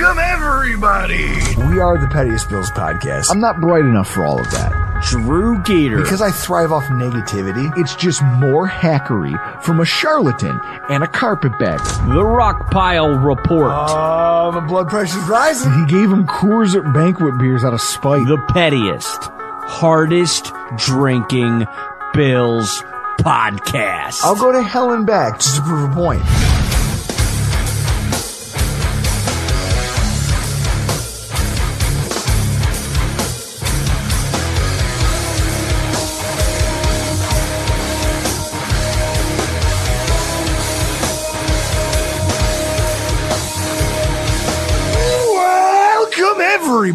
[0.00, 1.26] Welcome, everybody.
[1.72, 3.30] We are the Pettiest Bills podcast.
[3.30, 5.02] I'm not bright enough for all of that.
[5.08, 5.96] Drew Gator.
[6.02, 12.14] Because I thrive off negativity, it's just more hackery from a charlatan and a carpetbagger.
[12.14, 13.72] the Rock Pile Report.
[13.72, 15.72] Oh, my blood pressure's rising.
[15.72, 18.24] He gave him Coors at banquet beers out of spite.
[18.28, 19.24] the pettiest,
[19.66, 21.66] hardest drinking
[22.14, 22.84] Bills
[23.18, 24.22] podcast.
[24.22, 26.22] I'll go to hell and back just to prove a point.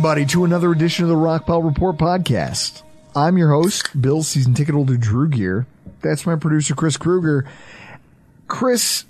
[0.03, 2.81] Everybody to another edition of the Rockpile Report podcast.
[3.15, 5.65] I'm your host, Bill season ticket holder Drew Gear.
[6.01, 7.49] That's my producer Chris Kruger.
[8.49, 9.05] Chris,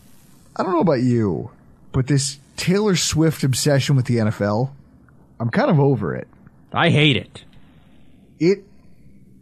[0.56, 1.50] I don't know about you,
[1.94, 4.70] but this Taylor Swift obsession with the NFL,
[5.40, 6.28] I'm kind of over it.
[6.72, 7.44] I hate it.
[8.40, 8.64] It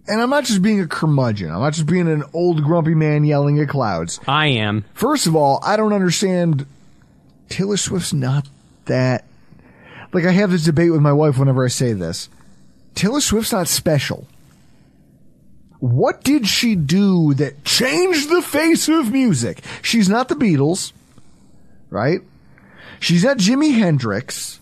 [0.08, 1.52] and I'm not just being a curmudgeon.
[1.52, 4.22] I'm not just being an old grumpy man yelling at clouds.
[4.26, 4.86] I am.
[4.94, 6.66] First of all, I don't understand.
[7.50, 8.48] Taylor Swift's not
[8.86, 9.26] that.
[10.14, 12.30] Like, I have this debate with my wife whenever I say this.
[12.96, 14.28] Taylor Swift's not special.
[15.80, 19.64] What did she do that changed the face of music?
[19.82, 20.92] She's not the Beatles,
[21.90, 22.22] right?
[23.00, 24.60] She's not Jimi Hendrix.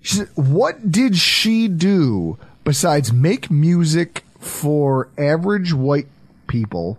[0.00, 6.08] She's, what did she do besides make music for average white
[6.46, 6.96] people?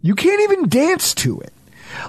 [0.00, 1.52] You can't even dance to it.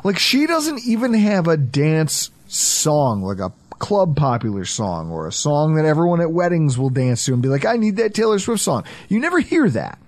[0.05, 5.31] Like she doesn't even have a dance song, like a club popular song or a
[5.31, 8.39] song that everyone at weddings will dance to and be like, I need that Taylor
[8.39, 8.83] Swift song.
[9.09, 9.99] You never hear that.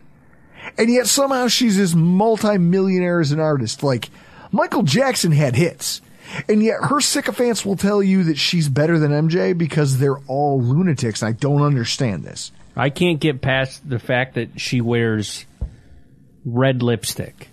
[0.77, 3.83] And yet somehow she's this multi-millionaire as an artist.
[3.83, 4.09] Like
[4.51, 6.01] Michael Jackson had hits.
[6.47, 10.61] And yet her sycophants will tell you that she's better than MJ because they're all
[10.61, 11.23] lunatics.
[11.23, 12.51] I don't understand this.
[12.75, 15.45] I can't get past the fact that she wears
[16.45, 17.49] red lipstick.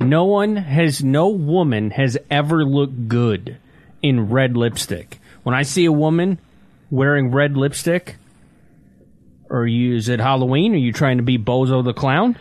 [0.00, 3.58] No one has, no woman has ever looked good
[4.02, 5.18] in red lipstick.
[5.42, 6.38] When I see a woman
[6.90, 8.16] wearing red lipstick,
[9.50, 10.74] or you, is it Halloween?
[10.74, 12.36] Are you trying to be Bozo the Clown?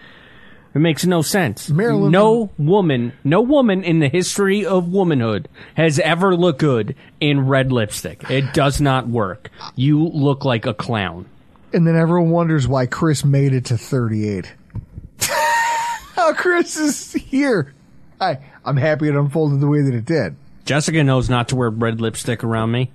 [0.75, 1.69] It makes no sense.
[1.69, 7.47] Marilyn- no woman, no woman in the history of womanhood has ever looked good in
[7.47, 8.29] red lipstick.
[8.29, 9.49] It does not work.
[9.75, 11.25] You look like a clown.
[11.73, 14.53] And then everyone wonders why Chris made it to 38.
[16.15, 17.73] How Chris is here.
[18.21, 20.35] I, I'm happy it unfolded the way that it did.
[20.67, 22.91] Jessica knows not to wear red lipstick around me.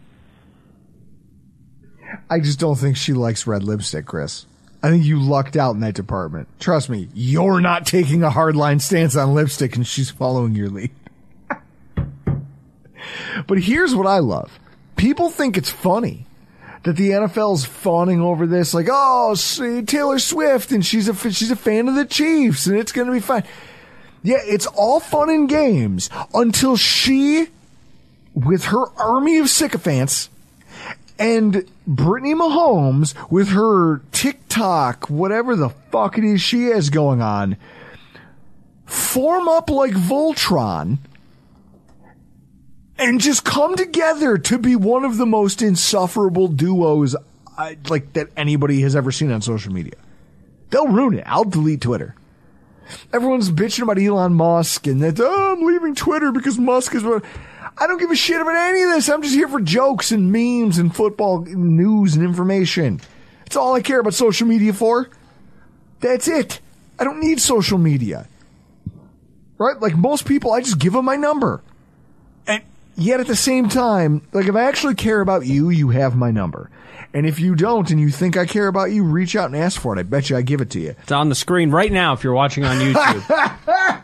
[2.28, 4.46] I just don't think she likes red lipstick, Chris.
[4.82, 6.48] I think you lucked out in that department.
[6.60, 10.90] Trust me, you're not taking a hardline stance on lipstick and she's following your lead.
[13.46, 14.58] but here's what I love.
[14.96, 16.26] People think it's funny
[16.82, 21.50] that the NFL's fawning over this, like, oh, see, Taylor Swift, and she's a she's
[21.50, 23.44] a fan of the Chiefs, and it's going to be fine.
[24.22, 27.48] Yeah, it's all fun and games until she,
[28.34, 30.28] with her army of sycophants,
[31.18, 37.56] and Brittany Mahomes with her TikTok, whatever the fuck it is she has going on,
[38.86, 40.98] form up like Voltron
[42.98, 47.16] and just come together to be one of the most insufferable duos
[47.56, 49.94] I, like that anybody has ever seen on social media.
[50.70, 51.24] They'll ruin it.
[51.26, 52.14] I'll delete Twitter.
[53.12, 57.24] Everyone's bitching about Elon Musk and that, oh, I'm leaving Twitter because Musk is what.
[57.82, 59.08] I don't give a shit about any of this.
[59.08, 63.00] I'm just here for jokes and memes and football news and information.
[63.40, 65.10] That's all I care about social media for.
[66.00, 66.60] That's it.
[66.98, 68.28] I don't need social media.
[69.58, 69.80] right?
[69.80, 71.60] Like most people, I just give them my number.
[72.46, 72.62] And
[72.96, 76.30] yet at the same time, like if I actually care about you, you have my
[76.30, 76.70] number.
[77.12, 79.80] And if you don't and you think I care about you, reach out and ask
[79.80, 79.98] for it.
[80.00, 80.94] I bet you I give it to you.
[81.02, 84.02] It's on the screen right now if you're watching on YouTube.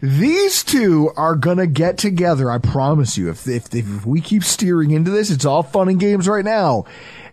[0.00, 2.50] These two are gonna get together.
[2.50, 3.30] I promise you.
[3.30, 6.84] If, if if we keep steering into this, it's all fun and games right now.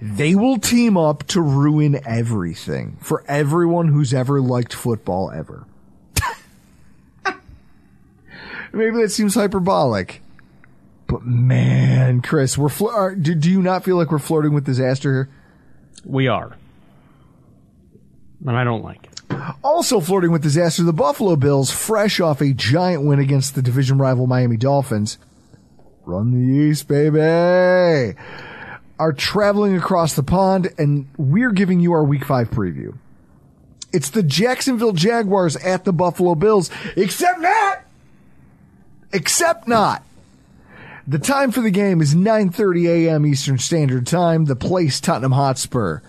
[0.01, 5.65] They will team up to ruin everything for everyone who's ever liked football ever.
[8.71, 10.21] Maybe that seems hyperbolic,
[11.07, 14.63] but man, Chris, we're fl- are, do, do you not feel like we're flirting with
[14.63, 15.29] disaster here?
[16.05, 16.55] we are.
[18.45, 19.08] And I don't like it.
[19.63, 23.97] Also flirting with disaster, the Buffalo Bills, fresh off a giant win against the division
[23.97, 25.17] rival Miami Dolphins,
[26.05, 28.15] run the East, baby,
[28.97, 32.97] are traveling across the pond, and we're giving you our Week 5 preview.
[33.91, 37.81] It's the Jacksonville Jaguars at the Buffalo Bills, except not!
[39.11, 40.03] Except not!
[41.07, 43.25] The time for the game is 9:30 a.m.
[43.25, 44.45] Eastern Standard Time.
[44.45, 46.01] The place Tottenham Hotspur,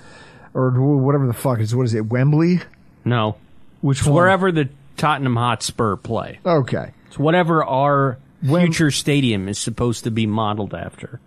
[0.52, 1.74] or whatever the fuck is.
[1.74, 2.10] What is it?
[2.10, 2.60] Wembley?
[3.04, 3.36] No.
[3.80, 4.14] Which It's one?
[4.16, 6.38] wherever the Tottenham Hotspur play.
[6.44, 6.90] Okay.
[7.08, 11.20] It's whatever our When- future stadium is supposed to be modeled after.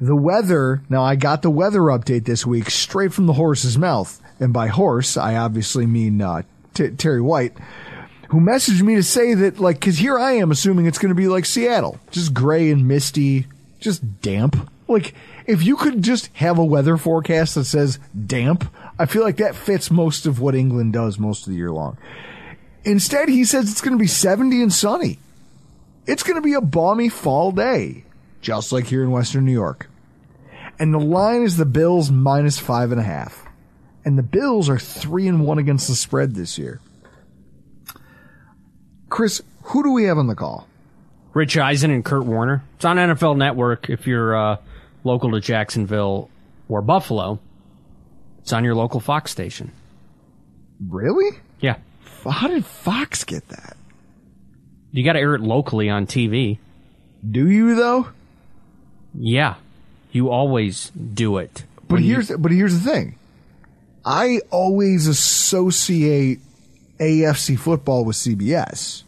[0.00, 0.82] The weather.
[0.88, 4.66] Now I got the weather update this week straight from the horse's mouth, and by
[4.66, 6.42] horse I obviously mean uh,
[6.74, 7.52] T- Terry White,
[8.28, 11.14] who messaged me to say that like because here I am assuming it's going to
[11.14, 13.46] be like Seattle, just gray and misty,
[13.78, 14.68] just damp.
[14.88, 15.14] Like
[15.46, 19.54] if you could just have a weather forecast that says damp, I feel like that
[19.54, 21.98] fits most of what England does most of the year long.
[22.84, 25.18] Instead, he says it's going to be 70 and sunny.
[26.06, 28.04] It's going to be a balmy fall day,
[28.40, 29.88] just like here in Western New York.
[30.78, 33.46] And the line is the Bills minus five and a half.
[34.04, 36.80] And the Bills are three and one against the spread this year.
[39.08, 40.68] Chris, who do we have on the call?
[41.32, 42.62] Rich Eisen and Kurt Warner.
[42.76, 44.56] It's on NFL Network if you're uh,
[45.04, 46.28] local to Jacksonville
[46.68, 47.38] or Buffalo.
[48.40, 49.70] It's on your local Fox station.
[50.88, 51.38] Really?
[51.60, 51.76] Yeah.
[52.28, 53.76] How did Fox get that?
[54.92, 56.58] You got to air it locally on TV.
[57.28, 58.08] Do you though?
[59.14, 59.54] Yeah.
[60.12, 61.64] You always do it.
[61.88, 63.16] But When you- here's but here's the thing.
[64.04, 66.40] I always associate
[67.00, 69.02] AFC football with CBS.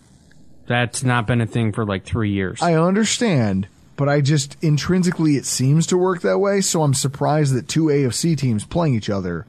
[0.67, 2.61] that's not been a thing for like three years.
[2.63, 7.55] I understand, but I just intrinsically it seems to work that way, so I'm surprised
[7.55, 9.47] that two AFC teams playing each other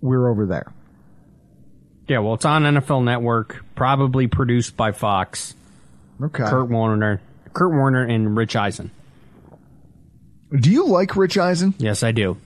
[0.00, 0.72] we're over there.
[2.06, 5.54] yeah, well, it's on NFL Network, probably produced by Fox.
[6.22, 6.44] Okay.
[6.44, 7.20] Kurt Warner,
[7.52, 8.90] Kurt Warner, and Rich Eisen.
[10.58, 11.74] Do you like Rich Eisen?
[11.78, 12.38] Yes, I do.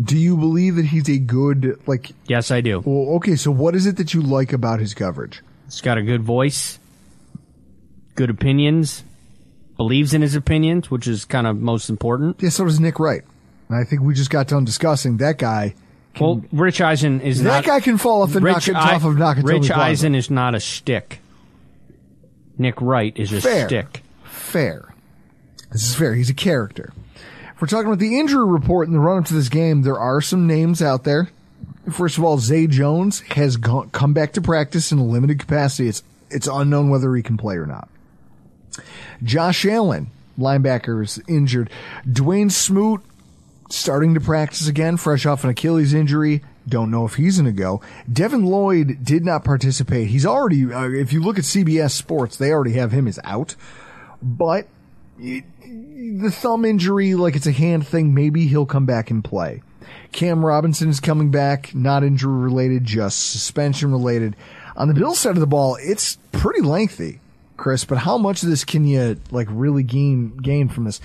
[0.00, 2.80] Do you believe that he's a good like Yes, I do.
[2.84, 5.42] well okay, so what is it that you like about his coverage?
[5.66, 6.78] He's got a good voice,
[8.14, 9.02] good opinions,
[9.78, 12.36] believes in his opinions, which is kind of most important.
[12.42, 13.22] Yeah, so does Nick Wright.
[13.70, 15.74] And I think we just got done discussing that guy.
[16.20, 17.64] Well, Rich Eisen is That not.
[17.64, 19.80] guy can fall off the Rich, knock I- off of Nakatomi Rich Plaza.
[19.80, 21.20] Eisen is not a stick.
[22.58, 23.68] Nick Wright is a Fair.
[23.68, 24.02] stick.
[24.24, 24.92] fair.
[25.70, 26.14] This is fair.
[26.14, 26.92] He's a character.
[27.54, 29.98] If we're talking about the injury report in the run up to this game, there
[29.98, 31.28] are some names out there.
[31.92, 35.88] First of all, Zay Jones has gone, come back to practice in a limited capacity.
[35.88, 37.88] It's it's unknown whether he can play or not.
[39.22, 41.70] Josh Allen, linebacker, is injured.
[42.06, 43.02] Dawuane Smoot
[43.70, 46.42] starting to practice again, fresh off an Achilles injury.
[46.66, 47.80] Don't know if he's going to go.
[48.10, 50.08] Devin Lloyd did not participate.
[50.08, 53.54] He's already, uh, if you look at CBS Sports, they already have him as out.
[54.22, 54.66] But
[55.18, 59.62] it, the thumb injury, like it's a hand thing, maybe he'll come back and play.
[60.12, 64.36] Cam Robinson is coming back, not injury related, just suspension related.
[64.76, 67.20] On the Bills side of the ball, it's pretty lengthy,
[67.58, 67.84] Chris.
[67.84, 71.00] But how much of this can you like really gain gain from this?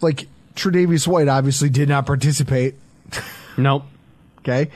[0.00, 2.76] Like Tre'Davious White obviously did not participate.
[3.56, 3.84] Nope.
[4.40, 4.70] Okay,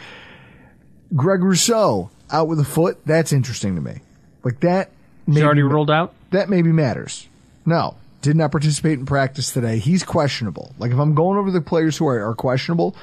[1.15, 2.99] Greg Rousseau out with a foot.
[3.07, 4.01] That's interesting to me.
[4.43, 4.91] Like that.
[5.27, 6.13] Maybe- already ruled out.
[6.33, 7.29] that maybe matters.
[7.67, 9.79] No, did not participate in practice today.
[9.79, 10.75] He's questionable.
[10.79, 12.97] Like if I'm going over the players who are, are questionable,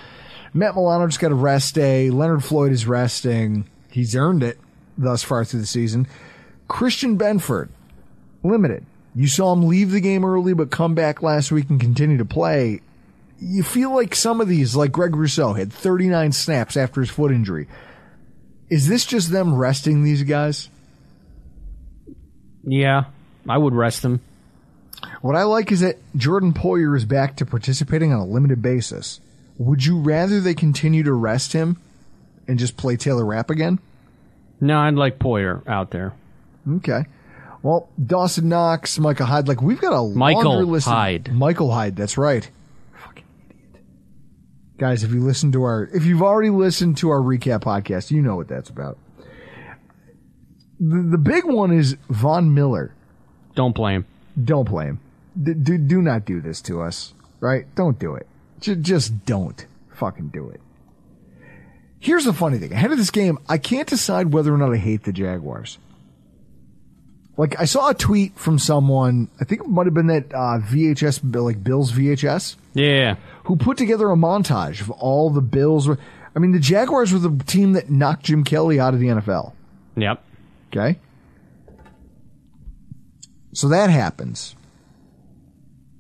[0.53, 2.09] Matt Milano just got a rest day.
[2.09, 3.65] Leonard Floyd is resting.
[3.89, 4.59] He's earned it
[4.97, 6.07] thus far through the season.
[6.67, 7.69] Christian Benford,
[8.47, 8.85] limited.
[9.15, 12.25] You saw him leave the game early, but come back last week and continue to
[12.25, 12.81] play.
[13.39, 17.31] You feel like some of these, like Greg Rousseau, had 39 snaps after his foot
[17.31, 17.67] injury.
[18.69, 20.69] Is this just them resting these guys?
[22.63, 23.05] Yeah,
[23.47, 24.19] I would rest them.
[25.21, 29.19] What I like is that Jordan Poyer is back to participating on a limited basis.
[29.57, 31.77] Would you rather they continue to rest him
[32.47, 33.79] and just play Taylor Rapp again?
[34.59, 36.13] No, I'd like Poyer out there.
[36.69, 37.05] Okay.
[37.67, 39.50] Well, Dawson Knox, Michael Hyde.
[39.50, 40.88] Like we've got a Michael longer list.
[40.88, 40.93] of-
[41.33, 41.97] Michael Hyde.
[41.97, 42.50] That's right.
[43.03, 43.83] Fucking idiot.
[44.77, 48.21] Guys, if you listen to our, if you've already listened to our recap podcast, you
[48.21, 48.97] know what that's about.
[50.79, 52.93] The, the big one is Von Miller.
[53.53, 54.05] Don't play him.
[54.41, 55.01] Don't play him.
[55.43, 57.13] D- do, do not do this to us.
[57.41, 57.65] Right?
[57.75, 58.27] Don't do it.
[58.62, 60.62] J- just don't fucking do it.
[62.00, 62.71] Here's the funny thing.
[62.71, 65.79] Ahead of this game, I can't decide whether or not I hate the Jaguars.
[67.38, 70.60] Like, I saw a tweet from someone, I think it might have been that uh,
[70.60, 73.15] VHS, like Bills VHS, Yeah.
[73.44, 75.88] who put together a montage of all the Bills.
[75.88, 79.53] I mean, the Jaguars were the team that knocked Jim Kelly out of the NFL.
[79.96, 80.24] Yep.
[80.74, 81.00] Okay.
[83.53, 84.56] So that happens.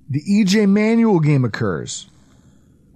[0.09, 2.09] The EJ Manuel game occurs,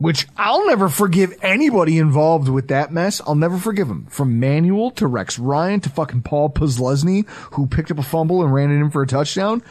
[0.02, 3.22] which I'll never forgive anybody involved with that mess.
[3.28, 4.08] I'll never forgive him.
[4.08, 8.52] From Manuel to Rex Ryan to fucking Paul Posluszny, who picked up a fumble and
[8.52, 9.62] ran it in for a touchdown.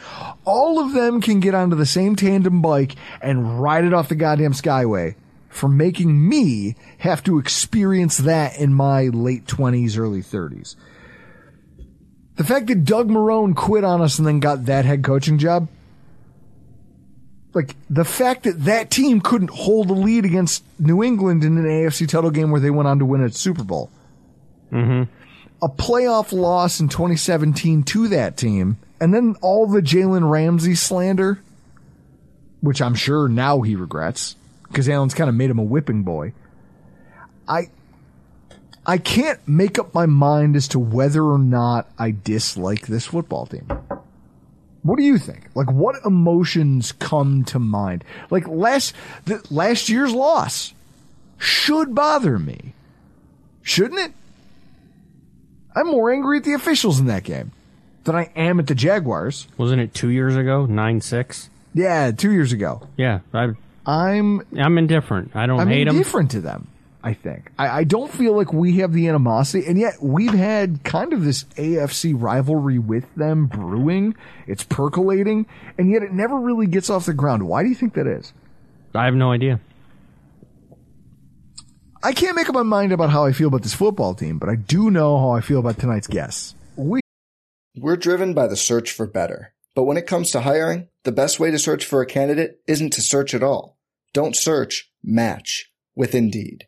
[0.45, 4.15] All of them can get onto the same tandem bike and ride it off the
[4.15, 5.15] goddamn skyway
[5.49, 10.77] for making me have to experience that in my late 20s, early 30s.
[12.37, 15.67] The fact that Doug Marrone quit on us and then got that head coaching job,
[17.53, 21.65] like the fact that that team couldn't hold a lead against New England in an
[21.65, 23.89] AFC title game where they went on to win a Super Bowl.
[24.71, 25.11] Mm-hmm.
[25.63, 31.39] A playoff loss in 2017 to that team, and then all the Jalen Ramsey slander,
[32.61, 34.35] which I'm sure now he regrets
[34.67, 36.33] because Allen's kind of made him a whipping boy.
[37.47, 37.69] I
[38.85, 43.45] I can't make up my mind as to whether or not I dislike this football
[43.45, 43.67] team.
[44.83, 45.49] What do you think?
[45.53, 48.03] Like, what emotions come to mind?
[48.29, 48.95] Like last
[49.25, 50.73] the, last year's loss
[51.37, 52.73] should bother me,
[53.61, 54.13] shouldn't it?
[55.75, 57.51] I'm more angry at the officials in that game
[58.03, 59.47] than I am at the Jaguars.
[59.57, 60.65] Wasn't it two years ago?
[60.65, 61.49] Nine six.
[61.73, 62.87] Yeah, two years ago.
[62.97, 63.19] Yeah.
[63.33, 63.49] I,
[63.85, 65.35] I'm I'm indifferent.
[65.35, 65.95] I don't I'm hate him.
[65.95, 66.67] indifferent to them.
[67.03, 70.83] I think I, I don't feel like we have the animosity, and yet we've had
[70.83, 74.15] kind of this AFC rivalry with them brewing.
[74.47, 77.47] It's percolating, and yet it never really gets off the ground.
[77.47, 78.33] Why do you think that is?
[78.93, 79.59] I have no idea.
[82.03, 84.49] I can't make up my mind about how I feel about this football team, but
[84.49, 86.55] I do know how I feel about tonight's guests.
[86.75, 87.01] We
[87.75, 89.53] We're driven by the search for better.
[89.75, 92.91] But when it comes to hiring, the best way to search for a candidate isn't
[92.93, 93.77] to search at all.
[94.13, 96.67] Don't search, match with Indeed.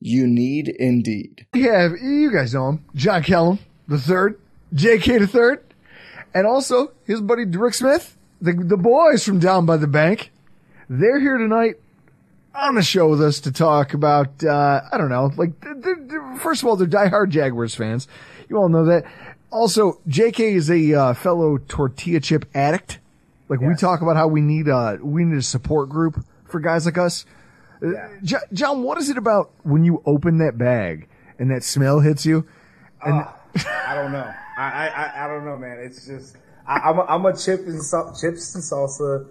[0.00, 1.46] You need Indeed.
[1.54, 4.38] have you guys know him, John Kellum the third,
[4.74, 5.18] J.K.
[5.18, 5.62] the third,
[6.34, 10.32] and also his buddy Rick Smith, the the boys from down by the bank.
[10.88, 11.76] They're here tonight
[12.54, 16.36] on the show with us to talk about uh, I don't know, like they're, they're-
[16.36, 18.06] first of all, they're diehard Jaguars fans.
[18.48, 19.04] You all know that.
[19.50, 20.54] Also, J.K.
[20.54, 22.98] is a uh, fellow tortilla chip addict.
[23.48, 26.84] Like we talk about how we need a we need a support group for guys
[26.84, 27.24] like us.
[27.82, 32.24] Uh, John, what is it about when you open that bag and that smell hits
[32.26, 32.46] you?
[33.02, 33.24] And
[33.86, 34.32] I don't know.
[34.58, 35.78] I, I, I- I don't know, man.
[35.80, 39.26] It's just I, I'm a, I'm a chip and sal- chips and salsa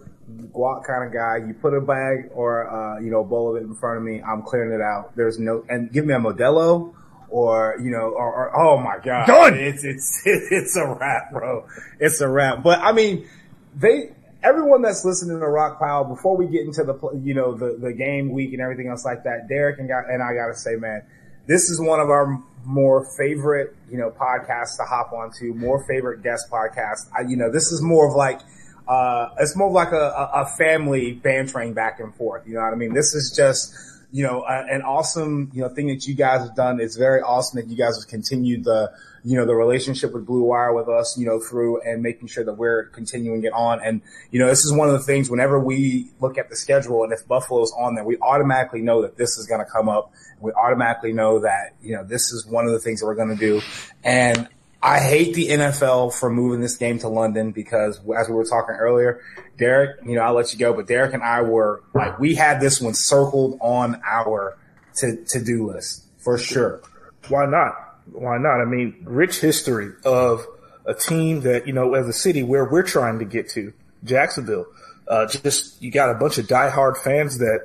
[0.51, 1.37] guac kind of guy.
[1.47, 4.03] You put a bag or uh, you know a bowl of it in front of
[4.03, 5.15] me, I'm clearing it out.
[5.15, 6.93] There's no and give me a Modelo
[7.29, 9.55] or you know or, or oh my god, Done.
[9.55, 11.67] It's it's it's a wrap, bro.
[11.99, 12.61] It's a wrap.
[12.63, 13.27] But I mean,
[13.75, 14.11] they.
[14.45, 17.91] Everyone that's listening to Rock Pile, before we get into the, you know, the, the
[17.91, 21.01] game week and everything else like that, Darrick and, got, and I gotta say, man,
[21.47, 26.21] this is one of our more favorite, you know, podcasts to hop onto, more favorite
[26.21, 27.09] guest podcasts.
[27.17, 28.39] I, you know, this is more of like,
[28.87, 32.43] uh, it's more of like a, a, a family bantering back and forth.
[32.45, 32.93] You know what I mean?
[32.93, 33.75] This is just,
[34.11, 36.79] you know, uh, an awesome, you know, thing that you guys have done.
[36.79, 38.91] It's very awesome that you guys have continued the,
[39.25, 42.43] you know, the relationship with Blue Wire with us, you know, through and making sure
[42.43, 43.81] that we're continuing it on.
[43.83, 47.03] And, you know, this is one of the things whenever we look at the schedule
[47.03, 50.13] and if Buffalo's on there, we automatically know that this is going to come up.
[50.39, 53.29] We automatically know that, you know, this is one of the things that we're going
[53.29, 53.61] to do.
[54.03, 54.47] And
[54.79, 58.75] I hate the NFL for moving this game to London because as we were talking
[58.75, 59.21] earlier,
[59.57, 62.61] Darrick, you know, I'll let you go, but Darrick and I were like, we had
[62.61, 64.55] this one circled on our
[64.97, 66.81] to, to do list for sure.
[67.27, 67.84] Why not?
[68.11, 68.61] Why not?
[68.61, 70.45] I mean, rich history of
[70.85, 74.67] a team that, you know, as a city where we're trying to get to, Jacksonville.
[75.07, 77.61] Uh, just, you got a bunch of diehard fans that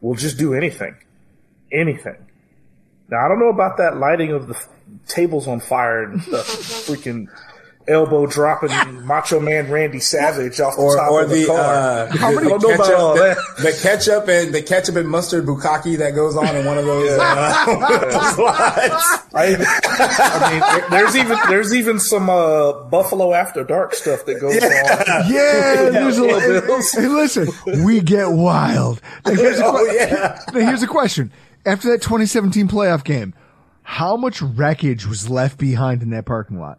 [0.00, 0.96] will just do anything.
[1.72, 2.16] Anything.
[3.08, 4.68] Now, I don't know about that lighting of the f-
[5.06, 7.28] tables on fire and the freaking
[7.88, 8.70] elbow dropping
[9.04, 11.58] Macho Man Randy Savage off the Or, top or of the, the, car.
[11.58, 13.62] uh, I the, don't know about all the, that.
[13.62, 17.10] the ketchup and the ketchup and mustard bukkake that goes on in one of those,
[17.18, 17.64] uh,
[18.34, 19.24] slides.
[19.34, 19.56] I,
[20.18, 24.54] I mean, there- there's even there's even some uh, Buffalo After Dark stuff that goes
[24.56, 24.60] on.
[25.30, 26.92] Yeah, there's a, Buffalo Bills.
[26.92, 27.48] hey, listen,
[27.84, 29.00] we get wild.
[29.26, 30.40] Now, here's, a Oh, que- yeah.
[30.52, 31.32] now, here's a question.
[31.66, 33.34] After that 2017 playoff game,
[33.82, 36.78] how much wreckage was left behind in that parking lot?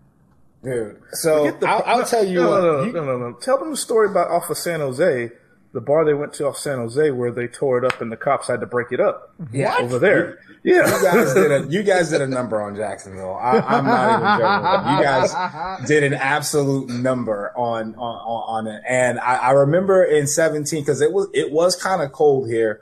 [0.63, 2.62] Dude, so the- I'll, I'll tell you no, what.
[2.62, 3.34] No, no, you- no, no, no.
[3.39, 5.32] Tell them the story about off of San Jose,
[5.74, 8.18] the bar they went to off San Jose where they tore it up and the
[8.18, 9.34] cops had to break it up.
[9.51, 9.75] Yeah.
[9.80, 10.38] over there.
[10.63, 13.34] You Yeah, guys did a you guys did a number on Jacksonville.
[13.34, 14.98] I, I'm not even joking.
[14.98, 20.27] You guys did an absolute number on on, on it, and I, I remember in
[20.27, 22.82] 17 because it was it was kind of cold here,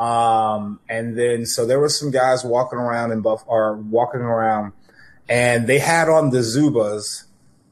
[0.00, 4.72] um, and then so there were some guys walking around in Buff or walking around,
[5.30, 7.24] and they had on the Zubaz,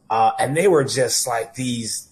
[0.08, 2.04] uh, and they were just like these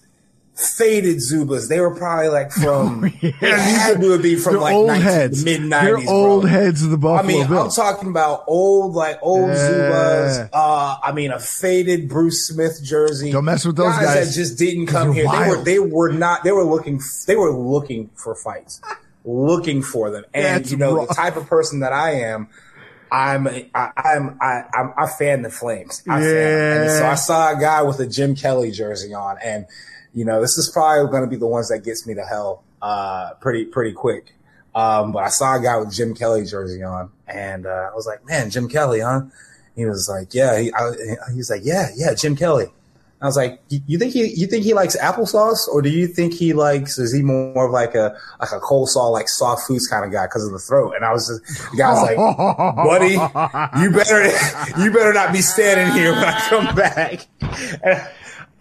[0.55, 1.69] faded Zubaz.
[1.69, 5.45] They were probably like from it had to be from They're like old 19 heads.
[5.45, 5.69] mid 90s.
[6.05, 7.19] They're old heads of the Buffalo.
[7.19, 9.55] I mean, I'm talking about old, like old Yeah.
[9.69, 10.49] Zubaz.
[10.51, 13.31] Uh, I mean, a faded Bruce Smith jersey.
[13.31, 14.27] Don't mess with those guys.
[14.29, 15.25] that just didn't come here.
[15.31, 16.43] They were, they were not.
[16.43, 17.01] They were looking.
[17.27, 18.81] They were looking for fights,
[19.25, 20.23] looking for them.
[20.33, 21.09] And That's you know, rough.
[21.09, 22.47] the type of person that I am.
[23.11, 26.03] I'm I, I'm I I'm I fan the Flames.
[26.07, 26.19] I.
[26.19, 29.65] And so I saw a guy with a Jim Kelly jersey on, and
[30.13, 32.63] you know this is probably going to be the ones that gets me to hell
[32.81, 34.33] uh, pretty pretty quick.
[34.75, 38.05] Um, but I saw a guy with Jim Kelly jersey on, and uh, I was
[38.05, 39.23] like, "Man, Jim Kelly, huh?"
[39.75, 40.91] He was like, "Yeah." He, I,
[41.31, 42.67] he was like, "Yeah, yeah, Jim Kelly."
[43.19, 46.33] I was like, "You think he you think he likes applesauce, or do you think
[46.33, 50.05] he likes is he more of like a like a coleslaw like soft foods kind
[50.05, 52.17] of guy because of the throat?" And I was just the guy was like,
[52.75, 53.13] "Buddy,
[53.81, 54.23] you better
[54.81, 57.27] you better not be standing here when I come back."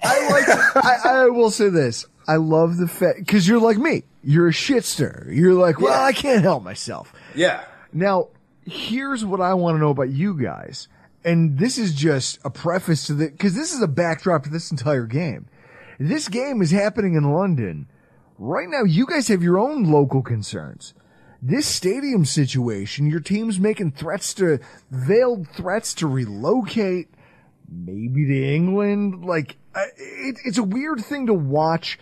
[0.03, 0.85] I like.
[0.85, 2.07] I, I will say this.
[2.29, 4.05] I love the fact because you're like me.
[4.23, 5.33] You're a shitster.
[5.35, 6.05] You're like, well, Yeah.
[6.05, 7.13] I can't help myself.
[7.35, 8.29] yeah, Now,
[8.65, 10.89] here's what I want to know about you guys.
[11.27, 14.71] And this is just a preface to the, cause this is a backdrop to this
[14.71, 15.49] entire game.
[15.99, 17.89] This game is happening in London.
[18.39, 20.95] Right now, you guys have your own local concerns.
[21.43, 24.61] This stadium situation, your team's making threats to,
[24.93, 27.09] veiled threats to relocate,
[27.69, 29.25] maybe to England.
[29.25, 31.99] Like, it, it's a weird thing to watch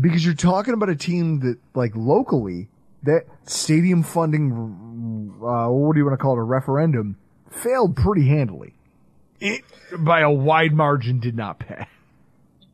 [0.00, 2.70] because you're talking about a team that, like, locally,
[3.02, 4.52] that stadium funding,
[5.42, 7.18] uh, what do you want to call it, a referendum,
[7.50, 8.74] failed pretty handily.
[9.40, 9.62] It,
[9.98, 11.88] by a wide margin, did not pass.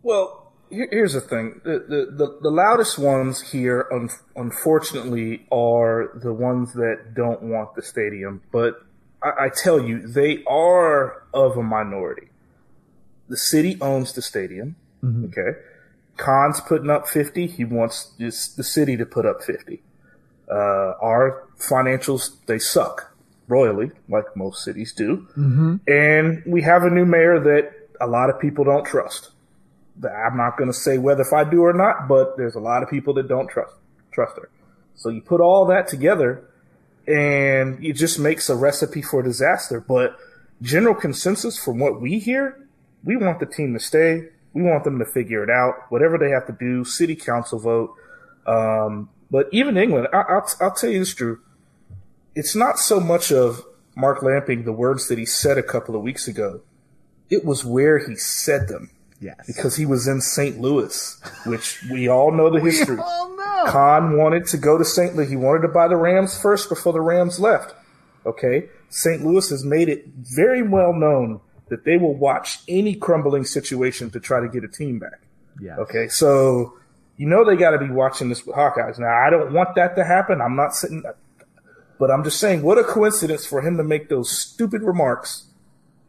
[0.02, 6.32] Well, here's the thing: the, the the the loudest ones here, un- unfortunately, are the
[6.32, 8.42] ones that don't want the stadium.
[8.50, 8.82] But
[9.22, 12.28] I, I tell you, they are of a minority.
[13.28, 14.76] The city owns the stadium.
[15.04, 15.58] Okay,
[16.16, 17.46] Khan's putting up fifty.
[17.46, 19.82] He wants this, the city to put up fifty.
[20.50, 23.13] Uh, our financials they suck
[23.48, 25.26] royally, like most cities do,
[25.86, 29.30] and we have a new mayor that a lot of people don't trust.
[30.02, 32.82] I'm not going to say whether if I do or not, but there's a lot
[32.82, 33.74] of people that don't trust
[34.12, 34.48] trust her.
[34.96, 36.48] So you put all that together,
[37.06, 39.80] and it just makes a recipe for disaster.
[39.80, 40.16] But
[40.62, 42.66] general consensus from what we hear,
[43.04, 44.28] we want the team to stay.
[44.52, 46.84] We want them to figure it out, whatever they have to do.
[46.84, 47.94] City council vote.
[48.46, 51.40] Um, but even England, I, I'll, I'll tell you this, Drew.
[52.34, 53.64] It's not so much of
[53.96, 56.60] Mark Lamping, the words that he said a couple of weeks ago.
[57.30, 59.36] It was where he said them Yes.
[59.46, 60.60] because he was in St.
[60.60, 62.98] Louis, which we all know the history.
[63.00, 63.70] Oh no.
[63.70, 65.14] Khan wanted to go to St.
[65.16, 65.28] Louis.
[65.30, 67.74] He wanted to buy the Rams first before the Rams left.
[68.26, 68.68] Okay.
[68.90, 69.24] St.
[69.24, 74.20] Louis has made it very well known that they will watch any crumbling situation to
[74.20, 75.20] try to get a team back.
[75.60, 75.78] Yes.
[75.78, 76.08] Okay.
[76.08, 76.74] So,
[77.16, 78.98] you know, they got to be watching this with Hawkeyes.
[78.98, 80.40] Now, I don't want that to happen.
[80.42, 81.02] I'm not sitting,
[81.98, 85.46] But I'm just saying, what a coincidence for him to make those stupid remarks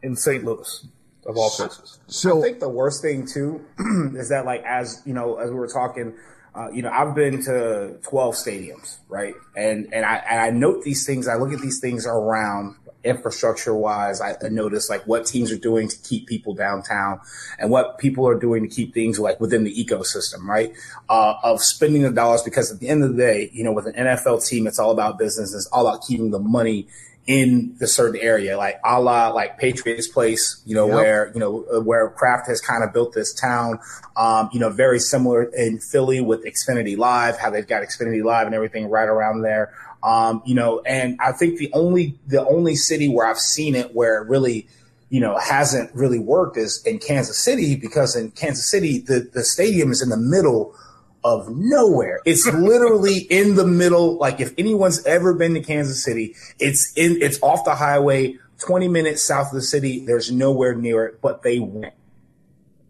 [0.02, 0.44] in St.
[0.44, 0.86] Louis,
[1.26, 1.98] of all places.
[2.06, 3.64] So I think the worst thing too
[4.16, 6.14] is that like as you know as we were talking,
[6.54, 9.34] uh, you know I've been to twelve stadiums, right?
[9.56, 11.28] And and I and I note these things.
[11.28, 14.20] I look at these things around infrastructure wise.
[14.20, 17.20] I, I notice like what teams are doing to keep people downtown
[17.58, 20.72] and what people are doing to keep things like within the ecosystem, right?
[21.08, 23.86] Uh, of spending the dollars because at the end of the day, you know, with
[23.86, 25.54] an NFL team, it's all about business.
[25.54, 26.88] It's all about keeping the money
[27.26, 30.94] in the certain area, like a la like Patriots Place, you know, Yep.
[30.94, 33.80] where you know uh, where Kraft has kind of built this town.
[34.16, 38.46] Um, you know, very similar in Philly with Xfinity Live, how they've got Xfinity Live
[38.46, 39.72] and everything right around there.
[40.06, 43.92] Um, you know, and I think the only the only city where I've seen it
[43.92, 44.68] where it really
[45.10, 49.42] you know hasn't really worked is in Kansas City because in Kansas City the the
[49.42, 50.76] stadium is in the middle
[51.24, 52.20] of nowhere.
[52.24, 54.16] It's literally in the middle.
[54.16, 58.86] Like if anyone's ever been to Kansas City, it's in, it's off the highway, 20
[58.86, 60.06] minutes south of the city.
[60.06, 61.90] There's nowhere near it, but they win.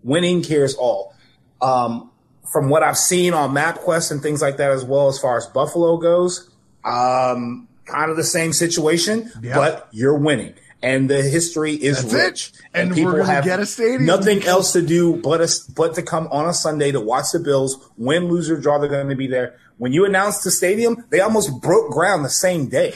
[0.03, 1.15] Winning cares all.
[1.63, 2.11] Um,
[2.53, 5.47] from what I've seen on MapQuest and things like that, as well as far as
[5.47, 6.51] Buffalo goes,
[6.87, 10.55] um, kind of the same situation, but you're winning.
[10.83, 12.17] And the history is That's it.
[12.17, 12.53] rich.
[12.75, 14.05] And we're gonna get a stadium.
[14.05, 17.41] Nothing else to do but us but to come on a Sunday to watch the
[17.41, 18.79] Bills win, lose or draw.
[18.79, 19.57] They're going to be there.
[19.79, 22.95] When you announced the stadium, they almost broke ground the same day.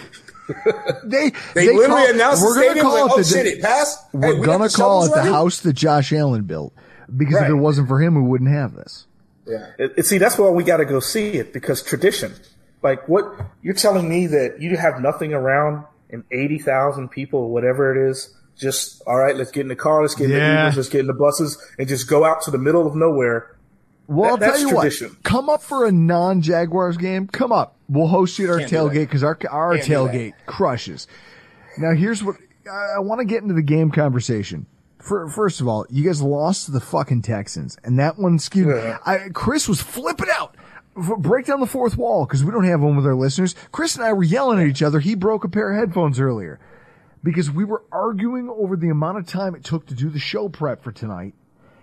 [1.05, 2.87] they They, they literally call- announced the we're gonna stadium.
[2.87, 3.99] call Like, it oh the shit, it passed.
[4.13, 6.73] We're we gonna the call it shovels the house that Josh Allen built
[7.17, 9.07] because if it wasn't for him, we wouldn't have this.
[9.47, 9.67] Yeah.
[9.79, 12.35] It, it- see, that's why we got to go see it because tradition.
[12.83, 13.25] Like what
[13.63, 18.11] you're telling me that you have nothing around and eighty thousand people, or whatever it
[18.11, 19.37] is, just all right.
[19.37, 20.03] Let's get in the car.
[20.03, 20.65] Let's get in Yeah.
[20.67, 20.77] the Ubers.
[20.77, 23.57] Let's get in the buses and just go out to the middle of nowhere.
[24.07, 25.09] Well, That- I'll that's tell you tradition.
[25.11, 25.23] what.
[25.23, 27.29] Come up for a non-Jaguars game.
[27.29, 27.77] Come up.
[27.89, 31.07] We'll host you at our Can't tailgate because our our Can't tailgate crushes.
[31.79, 32.37] Now, here's what
[32.71, 34.67] I, I want to get into the game conversation.
[34.99, 38.69] For, first of all, you guys lost to the fucking Texans, and that one skewed.
[38.77, 38.99] Yeah.
[39.07, 40.57] I, Chris was flipping out.
[40.95, 43.55] Break down the fourth wall because we don't have one with our listeners.
[43.73, 45.01] Chris and I were yelling at each other.
[45.01, 46.59] He broke a pair of headphones earlier
[47.23, 50.49] because we were arguing over the amount of time it took to do the show
[50.49, 51.35] prep for tonight.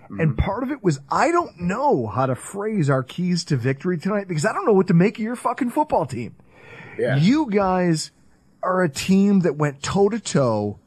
[0.10, 0.36] And mm-hmm.
[0.36, 4.28] part of it was I don't know how to phrase our keys to victory tonight
[4.28, 6.36] because I don't know what to make of your fucking football team.
[6.98, 7.17] Yeah.
[7.17, 8.12] You guys
[8.63, 10.80] are a team that went toe to toe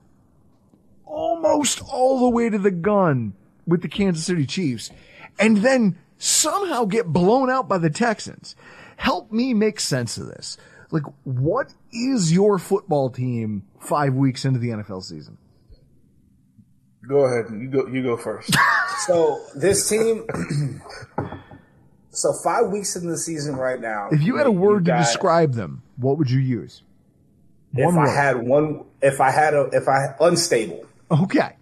[1.04, 3.34] almost all the way to the gun
[3.66, 4.90] with the Kansas City Chiefs
[5.38, 8.54] and then somehow get blown out by the Texans.
[8.96, 10.56] Help me make sense of this.
[10.92, 15.38] Like, what is your football team five weeks into the NFL season?
[17.08, 17.46] Go ahead.
[17.50, 17.86] You go.
[17.88, 18.54] You go first.
[19.06, 20.26] So this team.
[22.10, 24.08] so five weeks into the season right now.
[24.12, 26.82] If you had a word to got- describe them, what would you use?
[27.74, 30.84] if one I had one, if I had a, if I unstable.
[31.10, 31.56] Okay.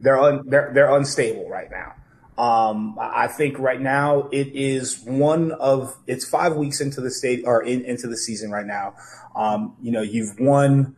[0.00, 1.94] they're un, they're they're unstable right now.
[2.38, 7.42] Um, I think right now it is one of it's five weeks into the state
[7.44, 8.94] or in, into the season right now.
[9.34, 10.94] Um, you know, you've won,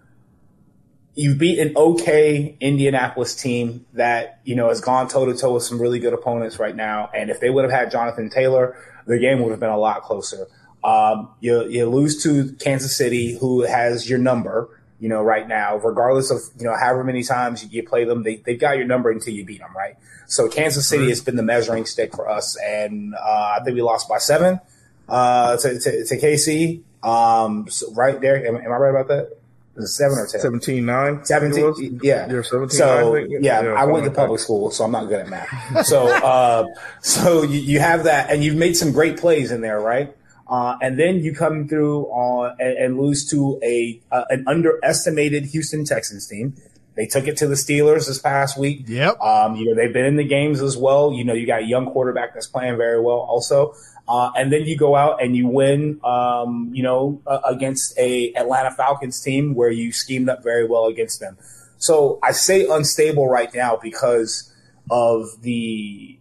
[1.14, 5.62] you've beat an okay Indianapolis team that you know has gone toe to toe with
[5.62, 7.08] some really good opponents right now.
[7.14, 8.76] And if they would have had Jonathan Taylor,
[9.06, 10.46] their game would have been a lot closer.
[10.84, 15.76] Um, you you lose to Kansas City, who has your number you know, right now,
[15.78, 19.10] regardless of, you know, however many times you play them, they, they've got your number
[19.10, 19.96] until you beat them, right?
[20.26, 22.56] So Kansas City has been the measuring stick for us.
[22.64, 24.60] And, uh, I think we lost by seven,
[25.08, 26.82] uh, to, to, to KC.
[27.02, 28.46] Um, so right there.
[28.46, 29.38] Am, am I right about that?
[29.76, 30.40] Is it seven or ten?
[30.40, 31.24] 17 9.
[31.24, 33.42] 17 yeah You're 17 so I think.
[33.42, 36.66] yeah, i went to public school so i'm not good at math so uh
[37.00, 40.14] so you, you have that and you've made some great plays in there right
[40.50, 45.46] uh, and then you come through on and, and lose to a uh, an underestimated
[45.46, 46.54] Houston Texans team.
[46.96, 48.82] They took it to the Steelers this past week.
[48.86, 49.20] Yep.
[49.20, 51.12] Um, you know they've been in the games as well.
[51.12, 53.74] You know you got a young quarterback that's playing very well also.
[54.08, 58.34] Uh, and then you go out and you win, um, you know, uh, against a
[58.34, 61.38] Atlanta Falcons team where you schemed up very well against them.
[61.78, 64.52] So I say unstable right now because
[64.90, 66.18] of the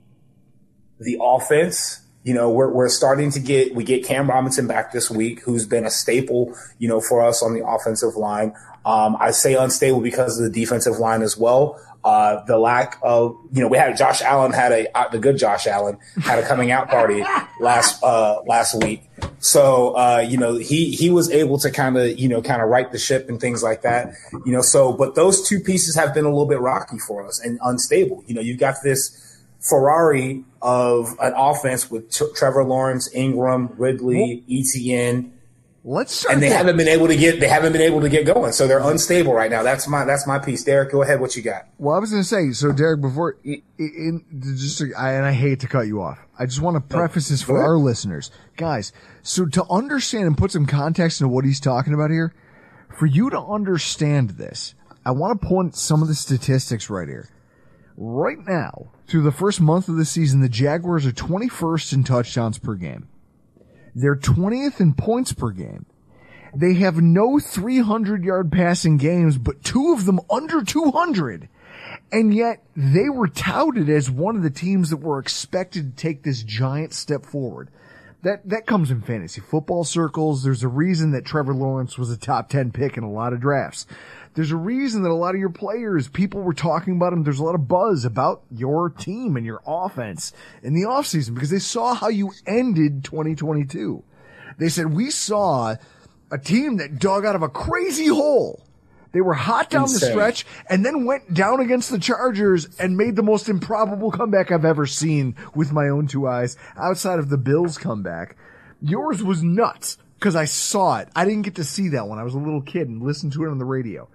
[1.00, 2.02] the offense.
[2.30, 5.66] You know, we're we're starting to get we get Cam Robinson back this week, who's
[5.66, 8.54] been a staple, you know, for us on the offensive line.
[8.86, 11.84] Um, I say unstable because of the defensive line as well.
[12.04, 15.40] Uh, the lack of, you know, we had Josh Allen had a uh, the good
[15.40, 17.26] Josh Allen had a coming out party
[17.60, 19.10] last uh, last week.
[19.40, 22.70] So uh, you know he he was able to kind of you know kind of
[22.70, 24.14] right the ship and things like that.
[24.46, 27.40] You know, so but those two pieces have been a little bit rocky for us
[27.44, 28.24] and unstable.
[28.28, 29.29] You know, you've got this
[29.60, 35.32] Ferrari of an offense with T- Trevor Lawrence, Engram, Ridley, ETN,
[35.86, 36.34] Let's start.
[36.34, 36.58] and they there.
[36.58, 38.52] haven't been able to get they haven't been able to get going.
[38.52, 39.64] So they're unstable right now.
[39.64, 40.64] That's my that's my piece.
[40.66, 41.22] Darrick, go ahead.
[41.22, 41.68] What you got?
[41.78, 44.26] Well, I was going to say, so Darrick, before, in, in
[44.58, 46.20] just, I, and I hate to cut you off.
[46.38, 48.92] I just want to preface this for our listeners, guys.
[49.24, 52.34] So to understand and put some context into what he's talking about here,
[52.98, 57.30] for you to understand this, I want to point some of the statistics right here.
[57.96, 62.60] Right now, through the first month of the season, the Jaguars are 21st in touchdowns
[62.60, 63.08] per game.
[63.96, 65.88] They're 20th in points per game.
[66.56, 71.50] They have no 300 yard passing games, but two of them under 200.
[72.12, 76.24] And yet they were touted as one of the teams that were expected to take
[76.24, 77.70] this giant step forward.
[78.22, 80.44] That, that comes in fantasy football circles.
[80.44, 83.40] There's a reason that Trevor Lawrence was a top 10 pick in a lot of
[83.40, 83.88] drafts.
[84.40, 87.26] There's a reason that a lot of your players, people were talking about them.
[87.26, 90.32] There's a lot of buzz about your team and your offense
[90.64, 94.02] in the offseason because they saw how you ended 2022.
[94.58, 95.76] They said, we saw
[96.32, 98.64] a team that dug out of a crazy hole.
[99.12, 103.18] They were hot down the stretch and then went down against the Chargers and made
[103.18, 107.38] the most improbable comeback I've ever seen with my own two eyes outside of the
[107.38, 108.38] Bills comeback.
[108.82, 111.10] Yours was nuts because I saw it.
[111.14, 113.44] I didn't get to see that when I was a little kid and listened to
[113.44, 114.08] it on the radio.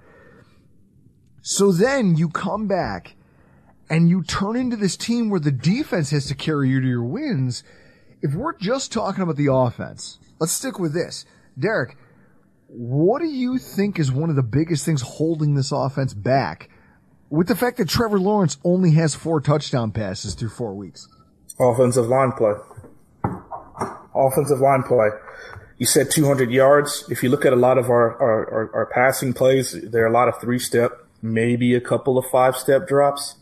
[1.46, 3.16] So then you come back
[3.90, 7.04] and you turn into this team where the defense has to carry you to your
[7.04, 7.62] wins.
[8.22, 11.26] If we're just talking about the offense, let's stick with this.
[11.60, 11.96] Darrick,
[12.68, 16.70] what do you think is one of the biggest things holding this offense back
[17.28, 21.06] with the fact that Trevor Lawrence only has four touchdown passes through four weeks?
[21.60, 22.54] Offensive line play.
[24.14, 25.10] Offensive line play.
[25.76, 27.04] You said 200 yards.
[27.10, 30.08] If you look at a lot of our, our, our, our passing plays, there are
[30.08, 33.36] a lot of three step, maybe a couple of five step drops.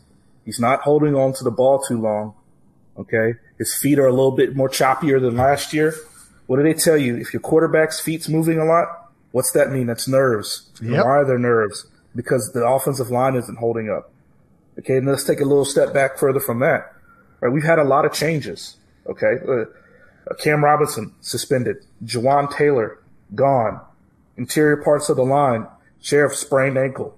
[0.45, 2.33] He's not holding on to the ball too long.
[2.97, 3.33] Okay.
[3.57, 5.93] His feet are a little bit more choppier than last year.
[6.47, 7.17] What do they tell you?
[7.17, 9.87] If your quarterback's feet's moving a lot, what's that mean?
[9.87, 10.69] That's nerves.
[10.81, 11.03] Yep.
[11.03, 11.85] Why are there nerves?
[12.15, 14.11] Because the offensive line isn't holding up.
[14.79, 16.93] Okay, and let's take a little step back further from that.
[17.41, 18.77] Right, we've had a lot of changes.
[19.07, 22.99] Okay, uh, uh, Cam Robinson suspended, Jawaan Taylor
[23.35, 23.81] gone,
[24.37, 25.67] interior parts of the line,
[26.01, 27.17] Scherff sprained ankle.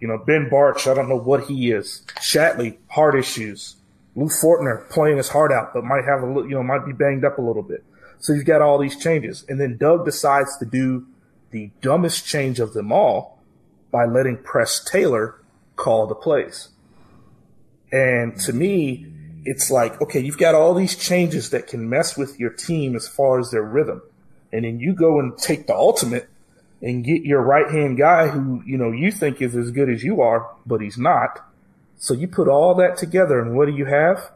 [0.00, 2.02] You know, Ben Bartch, I don't know what he is.
[2.20, 3.76] Shatley, heart issues.
[4.16, 6.92] Lou Fortner playing his heart out, but might have a little, you know, might be
[6.92, 7.84] banged up a little bit.
[8.18, 9.44] So you've got all these changes.
[9.48, 11.06] And then Doug decides to do
[11.50, 13.38] the dumbest change of them all
[13.90, 15.40] by letting Press Taylor
[15.76, 16.68] call the plays.
[17.92, 19.06] And to me,
[19.44, 23.08] it's like, okay, you've got all these changes that can mess with your team as
[23.08, 24.02] far as their rhythm.
[24.52, 26.28] And then you go and take the ultimate
[26.82, 30.02] and get your right hand guy who, you know, you think is as good as
[30.02, 31.40] you are, but he's not.
[31.98, 34.30] So you put all that together and what do you have?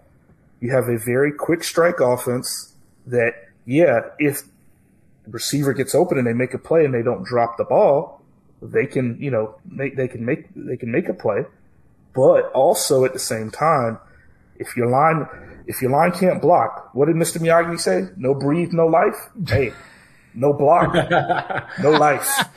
[0.60, 2.74] You have a very quick strike offense
[3.06, 3.32] that,
[3.64, 4.42] yeah, if
[5.24, 8.20] the receiver gets open and they make a play and they don't drop the ball,
[8.60, 11.46] they can, you know, make, they can make, they can make a play.
[12.14, 13.98] But also at the same time,
[14.56, 15.26] if your line,
[15.66, 17.38] if your line can't block, what did Mr.
[17.38, 18.08] Miyagi say?
[18.16, 19.30] No breathe, no life.
[19.46, 19.72] Hey,
[20.34, 20.94] no block,
[21.80, 22.48] no life.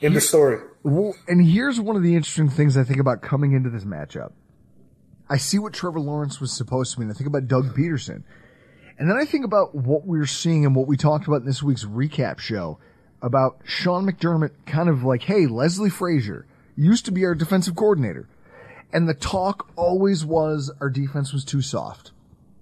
[0.00, 0.60] In the story.
[0.84, 4.30] Well, and here's one of the interesting things I think about coming into this matchup.
[5.28, 8.22] I see what Trevor Lawrence was supposed to be, and I think about Doug Pederson.
[8.98, 11.62] And then I think about what we're seeing and what we talked about in this
[11.62, 12.78] week's recap show
[13.22, 18.28] about Sean McDermott kind of like, hey, Leslie Frazier used to be our defensive coordinator.
[18.92, 22.12] And the talk always was our defense was too soft.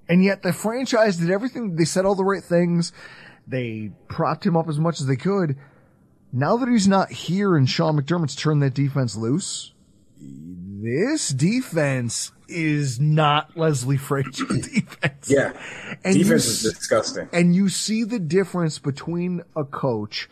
[0.08, 1.76] And yet the franchise did everything.
[1.76, 2.92] They said all the right things.
[3.46, 5.56] They propped him up as much as they could.
[6.32, 9.72] Now that he's not here and Sean McDermott's turned that defense loose,
[10.18, 15.28] this defense is not Leslie Frazier's defense.
[15.30, 15.52] Yeah.
[16.04, 17.28] And you Defense s- is disgusting.
[17.32, 20.28] and you see the difference between a coach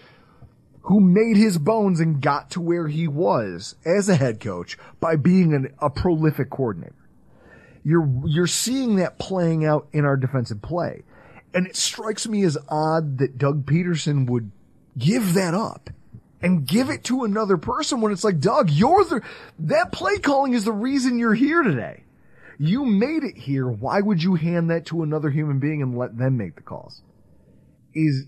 [0.83, 5.17] who made his bones and got to where he was as a head coach by
[5.17, 6.95] being an, a prolific coordinator.
[7.85, 11.03] You're, you're seeing that playing out in our defensive play.
[11.55, 14.51] And it strikes me as odd that Doug Pederson would
[14.99, 15.89] give that up
[16.43, 19.23] and give it to another person when it's like, Doug, you're the,
[19.61, 22.03] that play calling is the reason you're here today.
[22.59, 23.69] You made it here.
[23.69, 27.03] Why would you hand that to another human being and let them make the calls?
[27.95, 28.27] Is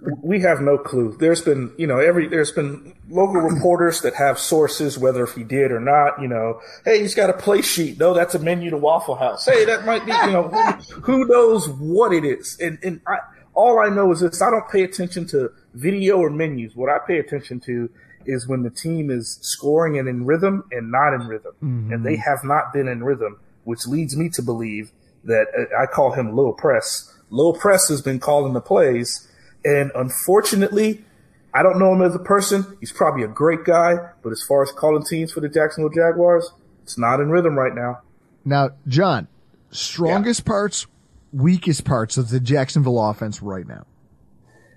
[0.00, 1.16] we have no clue.
[1.18, 5.44] There's been, you know, every there's been local reporters that have sources, whether if he
[5.44, 6.20] did or not.
[6.20, 7.98] You know, hey, he's got a play sheet.
[7.98, 9.46] No, that's a menu to Waffle House.
[9.46, 12.58] Hey, that might be, you know, who, who knows what it is?
[12.60, 13.18] And and I,
[13.54, 16.76] all I know is this: I don't pay attention to video or menus.
[16.76, 17.90] What I pay attention to
[18.26, 21.54] is when the team is scoring and in rhythm and not in rhythm,
[21.92, 24.90] and they have not been in rhythm, which leads me to believe
[25.24, 27.12] that uh, I call him Lil Press.
[27.30, 29.28] Lil Press has been calling the plays
[29.66, 31.04] And unfortunately,
[31.52, 32.76] I don't know him as a person.
[32.78, 36.52] He's probably a great guy, but as far as calling teams for the Jacksonville Jaguars,
[36.84, 38.00] it's not in rhythm right now.
[38.44, 39.26] Now, John,
[39.72, 40.86] strongest parts,
[41.32, 43.86] weakest parts of the Jacksonville offense right now.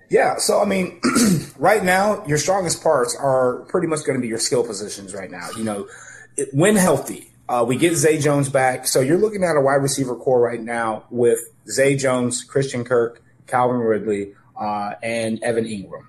[0.08, 1.00] Yeah, so I mean,
[1.56, 5.30] right now your strongest parts are pretty much going to be your skill positions right
[5.30, 5.50] now.
[5.56, 5.88] You know,
[6.36, 9.74] it, when healthy, uh, we get Zay Jones back, so you're looking at a wide
[9.82, 16.04] receiver core right now with Zay Jones, Christian Kirk, Calvin Ridley, uh, and Evan Engram.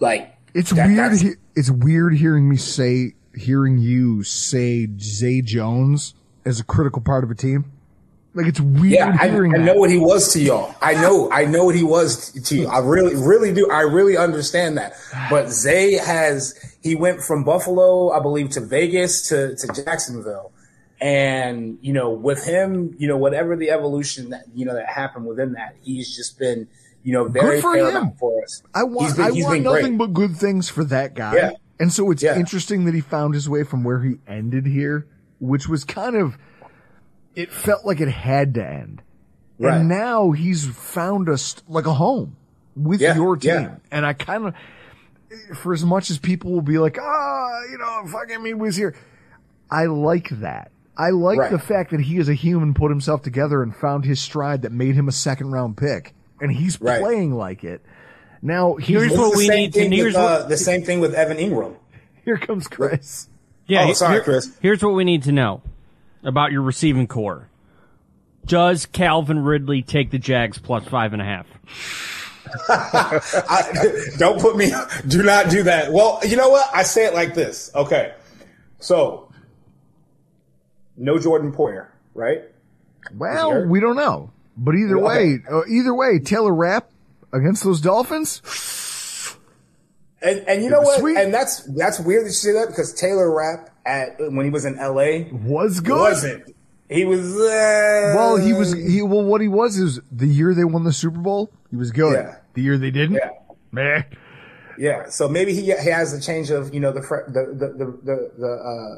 [0.00, 1.12] Like It's that- weird.
[1.20, 7.22] He, it's weird hearing me say, hearing you say Zay Jones as a critical part
[7.22, 7.70] of a team.
[8.32, 10.72] Like it's weird Yeah, I, hearing I know what he was to y'all.
[10.80, 12.68] I know, I know what he was to you.
[12.68, 13.68] I really, really do.
[13.70, 14.92] I really understand that.
[15.28, 20.52] But Zay has, he went from Buffalo, I believe, to Vegas to, to Jacksonville.
[21.00, 25.26] And, you know, with him, you know, whatever the evolution that, you know, that happened
[25.26, 26.68] within that, he's just been,
[27.02, 28.18] you know, very for paramount him.
[28.18, 28.62] for us.
[28.74, 29.98] I want, been- I want nothing great.
[29.98, 31.34] but good things for that guy.
[31.34, 31.50] Yeah.
[31.78, 32.36] And so it's Yeah.
[32.36, 35.06] interesting that he found his way from where he ended here,
[35.38, 36.36] which was kind of,
[37.34, 39.02] it felt like it had to end.
[39.58, 39.78] Right.
[39.78, 42.36] And now he's found us like a home
[42.76, 43.76] with Yeah, your team.
[43.90, 44.54] And I kind of,
[45.56, 48.94] for as much as people will be like, ah, you know, fucking me was here.
[49.70, 50.70] I like that.
[50.98, 51.50] I like Right.
[51.50, 54.72] the fact that he as a human put himself together and found his stride that
[54.72, 56.14] made him a second round pick.
[56.40, 57.00] And he's Right.
[57.00, 57.82] playing like it.
[58.42, 61.00] Now here's Here's what we need to- thing with, here's uh, what- the same thing
[61.00, 61.74] with Evan Engram.
[62.24, 63.28] here comes Chris.
[63.66, 64.50] Yeah, Oh, sorry, here- Chris.
[64.60, 65.62] Here's what we need to know
[66.24, 67.48] about your receiving core.
[68.46, 71.46] Does Calvin Ridley take the Jags plus five and a half?
[72.68, 73.70] I,
[74.18, 74.72] don't put me.
[75.06, 75.92] Do not do that.
[75.92, 76.68] Well, you know what?
[76.74, 77.70] I say it like this.
[77.74, 78.14] Okay,
[78.78, 79.30] so
[80.96, 82.42] no Jordan Poyer, right?
[83.16, 84.30] Well, we don't know.
[84.62, 85.42] But either way, okay.
[85.50, 86.90] uh, either way, Taylor Rapp
[87.32, 88.42] against those Dolphins,
[90.22, 91.00] And and you know what?
[91.00, 91.16] Sweet.
[91.16, 94.66] And that's that's weird that you say that because Taylor Rapp at when he was
[94.66, 95.30] in L.A.
[95.32, 95.98] was good.
[95.98, 96.54] wasn't.
[96.90, 97.34] He was.
[97.40, 100.92] Uh, Well, he was he well what he was is the year they won the
[100.92, 102.12] Super Bowl, he was good.
[102.12, 102.36] Yeah.
[102.54, 103.30] The year they didn't, Yeah.
[103.72, 104.02] meh.
[104.80, 107.68] Yeah, so maybe he, he has a change of you know the fre- the the
[107.68, 108.48] the the, the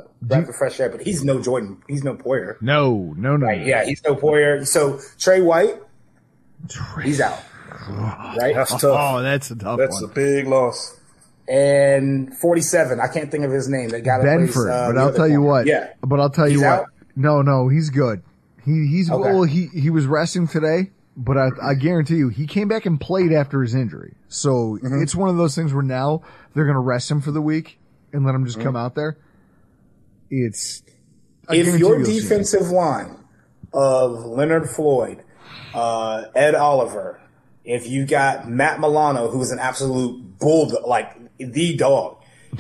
[0.05, 1.83] uh, breath of fresh air, but he's no Jordan.
[1.89, 2.61] He's no Poyer.
[2.63, 3.47] No, no, no.
[3.47, 3.67] Right?
[3.67, 4.65] Yeah, he's no Poyer.
[4.65, 5.75] So Tre White,
[7.03, 7.41] he's out.
[7.91, 8.55] Right?
[8.55, 8.85] That's tough.
[8.85, 11.01] Oh, that's a tough That's a big loss.
[11.49, 13.01] and 47.
[13.01, 13.89] I can't think of his name.
[13.89, 15.67] That got that plays, Benford, uh, but I'll other tell you what.
[15.67, 16.67] Yeah, But I'll tell you what.
[16.69, 16.87] out?
[17.17, 18.23] No, no, he's good.
[18.65, 19.33] He he's Okay.
[19.33, 23.01] well he he was resting today, but I I guarantee you he came back and
[23.01, 24.15] played after his injury.
[24.29, 25.03] So Mm-hmm.
[25.03, 26.23] it's one of those things where now
[26.55, 27.79] they're going to rest him for the week
[28.13, 29.17] and let him just come out there.
[30.31, 30.83] It's
[31.49, 32.23] I if your you'll see it.
[32.23, 33.17] defensive line
[33.75, 35.23] of Leonard Floyd,
[35.75, 37.21] uh, Ed Oliver,
[37.65, 42.19] if you got Matt Milano, who's an absolute bulldog, like the dog,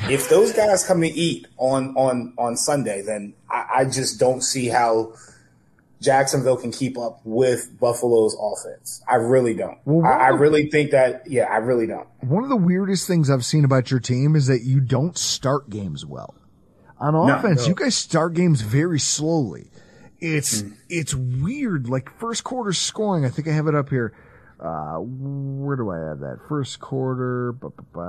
[0.09, 4.43] if those guys come to eat on on on Sunday, then I, I just don't
[4.43, 5.15] see how
[6.03, 9.03] Jacksonville can keep up with Buffalo's offense.
[9.09, 9.79] I really don't.
[9.85, 11.23] Well, I, I really think that.
[11.27, 12.07] Yeah, I really don't.
[12.21, 15.71] One of the weirdest things I've seen about your team is that you don't start
[15.71, 16.35] games well.
[16.99, 17.69] On offense, no.
[17.69, 19.71] you guys start games very slowly.
[20.21, 21.88] It's it's weird.
[21.88, 24.15] Like first quarter scoring, I think I have it up here.
[24.61, 26.38] Uh, where do I have that?
[26.49, 28.01] First quarter, but but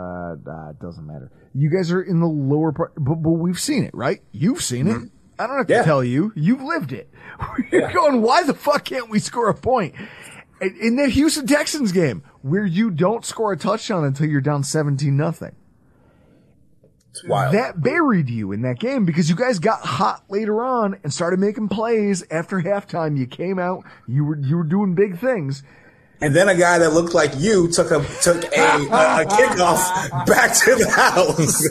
[0.48, 1.32] uh, it doesn't matter.
[1.56, 4.22] You guys are in the lower part, but, but we've seen it, right?
[4.32, 5.10] You've seen it.
[5.40, 5.84] I don't have to Yeah.
[5.84, 6.32] tell you.
[6.36, 7.10] You've lived it.
[7.72, 9.96] You're going, why the fuck can't we score a point?
[10.62, 15.16] In- that Houston Texans game, where you don't score a touchdown until you're down 17
[15.18, 15.56] nothing.
[17.12, 17.54] It's wild.
[17.54, 21.40] That buried you in that game because you guys got hot later on and started
[21.40, 23.18] making plays after halftime.
[23.18, 25.62] You came out, you were you were doing big things.
[26.22, 30.26] And then a guy that looked like you took a took a, a, a kickoff
[30.26, 31.68] back to the house.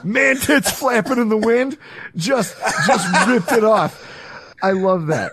[0.04, 1.78] Man tits flapping in the wind,
[2.16, 4.04] just just ripped it off.
[4.62, 5.32] I love that.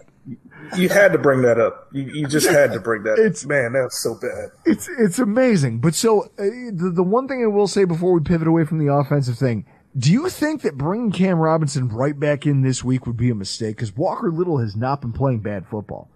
[0.75, 1.87] You had to bring that up.
[1.93, 3.17] You, you just had to bring that.
[3.17, 3.49] It's- up.
[3.49, 4.51] man, that's so bad.
[4.65, 5.79] It's it's amazing.
[5.79, 6.43] But so uh,
[6.73, 9.65] the the one thing I will say before we pivot away from the offensive thing,
[9.97, 13.35] do you think that bringing Cam Robinson right back in this week would be a
[13.35, 13.77] mistake?
[13.77, 16.09] Because Walker Little has not been playing bad football.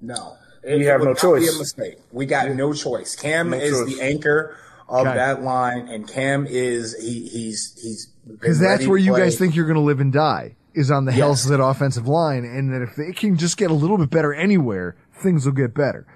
[0.00, 1.48] No, We have no choice.
[1.50, 1.98] Be a mistake.
[2.12, 3.16] We got no choice.
[3.16, 3.96] Cam No is choice.
[3.96, 4.56] the anchor
[4.88, 9.54] of that line, and Cam is he he's he's Because that's where you guys think
[9.54, 12.72] you're going to live and die is on the health of that offensive line, and
[12.72, 16.06] that if they can just get a little bit better anywhere, things will get better.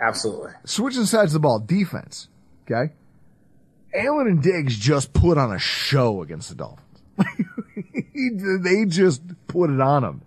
[0.00, 0.52] absolutely.
[0.64, 2.28] Switching sides of the ball, defense.
[2.64, 2.92] Okay,
[3.94, 6.88] Allen and Diggs just put on a show against the Dolphins.
[8.64, 10.22] they just put it on them.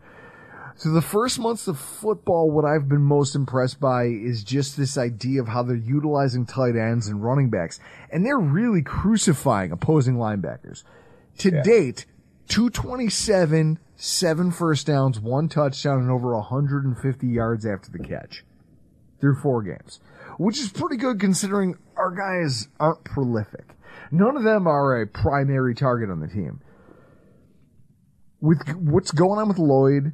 [0.77, 4.97] So the first months of football, what I've been most impressed by is just this
[4.97, 7.79] idea of how they're utilizing tight ends and running backs,
[8.11, 10.83] and they're really crucifying opposing linebackers.
[11.39, 12.05] To date,
[12.49, 18.43] 227, seven first downs, one touchdown, and over 150 yards after the catch
[19.21, 20.01] through four games,
[20.37, 23.63] which is pretty good considering our guys aren't prolific.
[24.11, 26.59] None of them are a primary target on the team.
[28.41, 30.11] With what's going on with Lloyd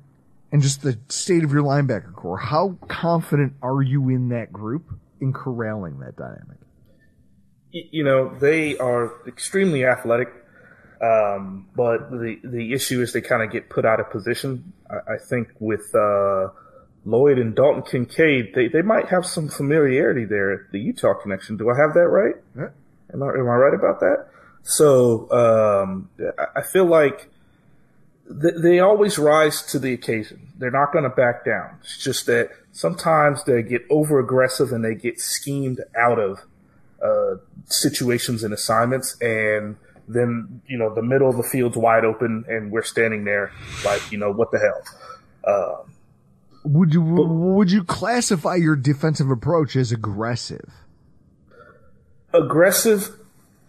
[0.52, 4.92] and just the state of your linebacker core, how confident are you in that group
[5.20, 6.58] in corralling that dynamic?
[7.72, 10.28] You know, they are extremely athletic,
[11.02, 14.74] um, but the the issue is they kind of get put out of position.
[14.90, 16.50] I, I think with uh,
[17.06, 20.68] Lloyd and Dalton Kincaid, they, they might have some familiarity there.
[20.74, 21.56] The Utah connection.
[21.56, 22.36] Do I have that right?
[22.58, 22.70] Yeah.
[23.14, 24.28] Am I am I right about that?
[24.64, 27.31] So um, I- I feel like
[28.42, 30.48] th- they always rise to the occasion.
[30.58, 31.78] They're not going to back down.
[31.82, 36.40] It's just that sometimes they get over aggressive and they get schemed out of
[37.04, 39.76] uh, situations and assignments, and
[40.08, 43.52] then you know the middle of the field's wide open, and we're standing there
[43.84, 45.84] like you know what the hell.
[45.84, 45.94] Um,
[46.64, 50.70] Would you would you classify your defensive approach as aggressive?
[52.34, 53.10] aggressive?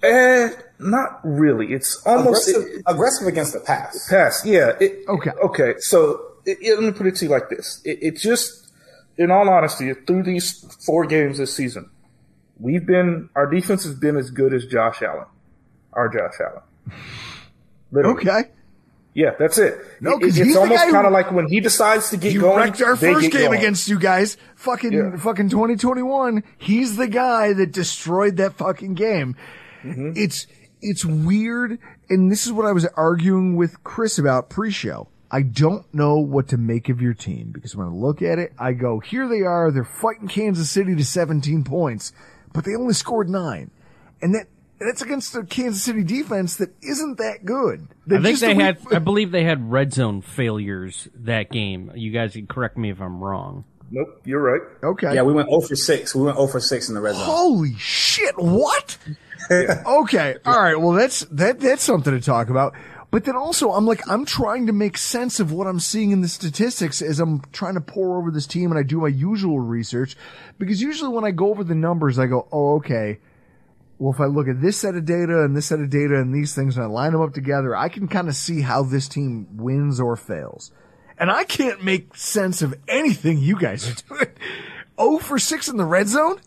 [0.03, 0.50] Eh,
[0.80, 1.72] not really.
[1.72, 4.09] It's almost aggressive, aggressive against the pass.
[4.09, 4.72] Pass, yeah.
[4.80, 5.30] It, Okay.
[5.44, 5.74] Okay.
[5.78, 8.72] So it, it- let me put it to you like this: it, it just,
[9.16, 11.88] in all honesty, through these four games this season,
[12.59, 15.26] we've been our defense has been as good as Josh Allen,
[15.92, 16.62] our Josh Allen.
[17.92, 18.16] Literally.
[18.28, 18.44] Okay.
[19.14, 19.78] Yeah, that's it.
[20.00, 22.09] No, It- 'cause it's he's the almost guy who- kind of like when he decides
[22.11, 22.57] to get You going.
[22.57, 23.59] wrecked our first game going.
[23.59, 24.38] against you guys.
[24.57, 25.16] Fucking Yeah.
[25.16, 26.42] fucking 2021.
[26.57, 29.36] He's the guy that destroyed that fucking game.
[29.83, 30.12] Mm-hmm.
[30.16, 30.47] It's
[30.80, 31.78] it's weird,
[32.09, 35.09] and this is what I was arguing with Chris about pre-show.
[35.30, 38.53] I don't know what to make of your team because when I look at it,
[38.59, 42.12] I go, here they are, they're fighting Kansas City to 17 points,
[42.53, 43.70] but they only scored nine.
[44.20, 47.89] And that that's against the Kansas City defense that isn't that good.
[48.11, 48.78] I think they had.
[48.93, 51.93] I believe they had red zone failures that game.
[51.95, 53.64] You guys can correct me if I'm wrong.
[53.91, 54.62] Nope, you're right.
[54.83, 55.14] Okay.
[55.14, 56.14] Yeah, we went 0 for 6.
[56.14, 57.24] We went 0 for 6 in the red zone.
[57.24, 58.35] Holy shit!
[58.37, 58.99] What?
[59.51, 60.78] okay, all right.
[60.78, 61.61] Well, that's that.
[61.61, 62.74] That's something to talk about.
[63.12, 66.22] But then also, I'm like, I'm trying to make sense of what I'm seeing in
[66.22, 69.61] the statistics as I'm trying to pour over this team and I do my usual
[69.61, 70.16] research.
[70.59, 73.18] Because usually when I go over the numbers, I go, oh, okay.
[73.99, 76.34] Well, if I look at this set of data and this set of data and
[76.34, 79.09] these things and I line them up together, I can kind of see how this
[79.09, 80.72] team wins or fails.
[81.18, 84.34] And I can't make sense of anything you guys are doing.
[84.97, 86.40] Oh for 6 in the red zone?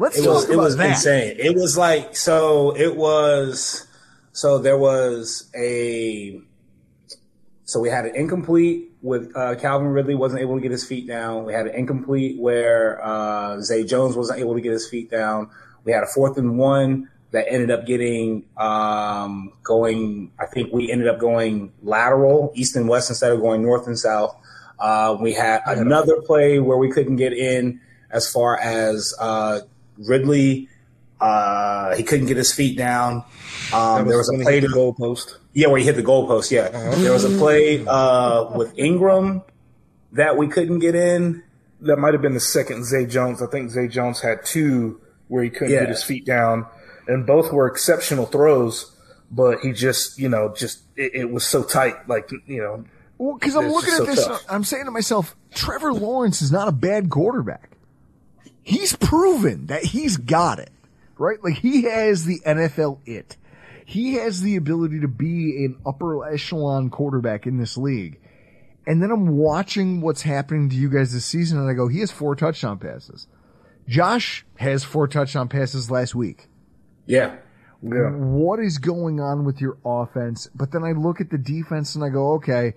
[0.00, 0.90] Let's it talk was about it was that.
[0.92, 1.36] insane.
[1.38, 3.86] It was like so it was
[4.32, 6.40] so there was a
[7.64, 11.06] so we had an incomplete with uh, Calvin Ridley wasn't able to get his feet
[11.06, 11.44] down.
[11.44, 15.50] We had an incomplete where uh, Zay Jones wasn't able to get his feet down.
[15.84, 20.32] We had a fourth and one that ended up getting um, going.
[20.40, 23.98] I think we ended up going lateral, east and west instead of going north and
[23.98, 24.34] south.
[24.78, 29.60] Uh, we had another play where we couldn't get in as far as uh,
[30.06, 30.68] Ridley.
[31.20, 33.24] Uh, he couldn't get his feet down.
[33.74, 35.36] Um, there was a play to the goalpost.
[35.52, 36.50] yeah, where he hit the goalpost.
[36.50, 39.44] Yeah, there was a play uh, with Engram
[40.12, 41.42] that we couldn't get in.
[41.82, 43.42] That might have been the second Zay Jones.
[43.42, 45.80] I think Zay Jones had two where he couldn't Yeah.
[45.80, 46.66] get his feet down,
[47.06, 48.90] and both were exceptional throws.
[49.30, 52.08] But he just, you know, just it, it was so tight.
[52.08, 52.84] Like, you know,
[53.18, 54.44] Well, because I'm looking at so this, tough.
[54.48, 57.69] I'm saying to myself, Trevor Lawrence is not a bad quarterback.
[58.62, 60.70] He's proven that he's got it,
[61.18, 61.42] right?
[61.42, 63.36] Like he has the NFL it.
[63.84, 68.20] He has the ability to be an upper echelon quarterback in this league.
[68.86, 72.00] And then I'm watching what's happening to you guys this season, and I go, he
[72.00, 73.26] has four touchdown passes.
[73.88, 76.48] Josh has four touchdown passes last week.
[77.06, 77.36] Yeah,
[77.82, 78.10] yeah.
[78.10, 80.48] what is going on with your offense?
[80.54, 82.74] But then I look at the defense and I go, okay,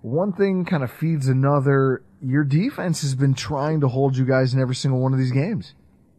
[0.00, 2.02] one thing kind of feeds another.
[2.24, 5.32] Your defense has been trying to hold you guys in every single one of these
[5.32, 5.74] games.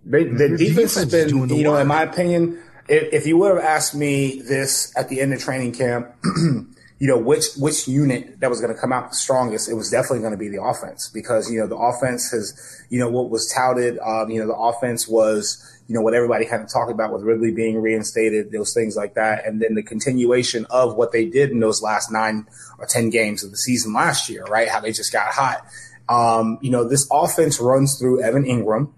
[0.05, 1.81] They, the defense, has defense doing been, you know, work.
[1.81, 5.39] in my opinion, if, if you would have asked me this at the end of
[5.39, 6.13] training camp,
[6.99, 9.89] you know, which which unit that was going to come out the strongest, it was
[9.89, 13.29] definitely going to be the offense because you know the offense has, you know, what
[13.29, 16.91] was touted, um, you know, the offense was, you know, what everybody kind of talked
[16.91, 21.11] about with Ridley being reinstated, those things like that, and then the continuation of what
[21.11, 22.47] they did in those last nine
[22.77, 24.69] or ten games of the season last year, right?
[24.69, 25.65] How they just got hot.
[26.07, 28.91] Um, you know, this offense runs through Evan Engram.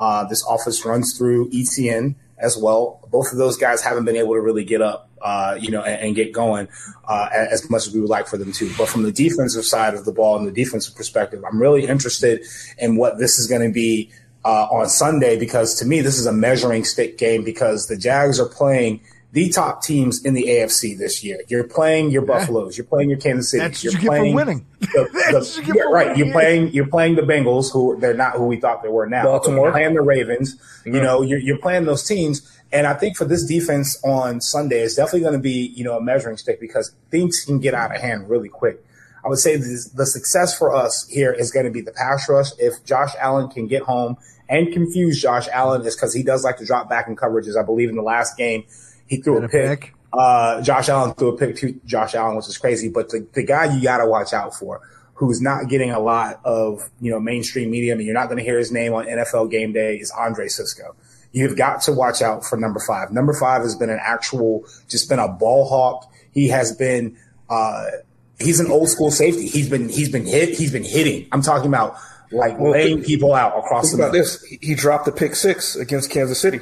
[0.00, 2.16] Uh, this offense runs through ETN.
[2.38, 3.00] as well.
[3.10, 6.00] Both of those guys haven't been able to really get up, uh, you know, and,
[6.00, 6.68] and get going
[7.08, 8.72] uh, as much as we would like for them to.
[8.76, 12.44] But from the defensive side of the ball and the defensive perspective, I'm really interested
[12.78, 14.10] in what this is going to be
[14.44, 18.38] uh, on Sunday because to me, this is a measuring stick game because the Jags
[18.38, 19.00] are playing
[19.34, 21.40] the top teams in the AFC this year.
[21.48, 22.78] You're playing your Buffaloes.
[22.78, 23.62] You're playing your Kansas City.
[23.64, 24.66] That's you're what you get for playing winning.
[24.78, 26.06] the- That's the- you get yeah, for right.
[26.06, 26.72] winning, You're playing.
[26.72, 29.24] You're playing the Bengals, who they're not who we thought they were now.
[29.24, 29.66] Baltimore.
[29.66, 30.56] You're playing the Ravens.
[30.86, 34.82] You know, you're, you're playing those teams, and I think for this defense on Sunday,
[34.82, 37.92] it's definitely going to be you know a measuring stick because things can get out
[37.92, 38.84] of hand really quick.
[39.24, 42.28] I would say this, the success for us here is going to be the pass
[42.28, 42.50] rush.
[42.58, 44.16] If Josh Allen can get home
[44.48, 47.60] and confuse Josh Allen, is because he does like to drop back in coverages.
[47.60, 48.64] I believe in the last game
[49.06, 49.80] he threw Had a a pick.
[49.80, 49.94] pick.
[50.12, 52.88] Uh, Josh Allen threw a pick to Josh Allen, which is crazy.
[52.88, 54.80] But the, the guy you got to watch out for,
[55.14, 58.38] who's not getting a lot of you know mainstream media, I mean, you're not going
[58.38, 60.94] to hear his name on NFL Game Day, is Andre Cisco.
[61.32, 63.10] You've got to watch out for number five.
[63.10, 66.08] Number five has been an actual, just been a ball hawk.
[66.30, 67.16] He has been,
[67.50, 67.86] uh,
[68.38, 69.48] he's an old school safety.
[69.48, 70.50] He's been, he's been hit.
[70.50, 71.26] He's been hitting.
[71.32, 71.96] I'm talking about
[72.30, 74.42] like laying people out across Think the about this.
[74.44, 76.60] He- He dropped the pick six against Kansas City.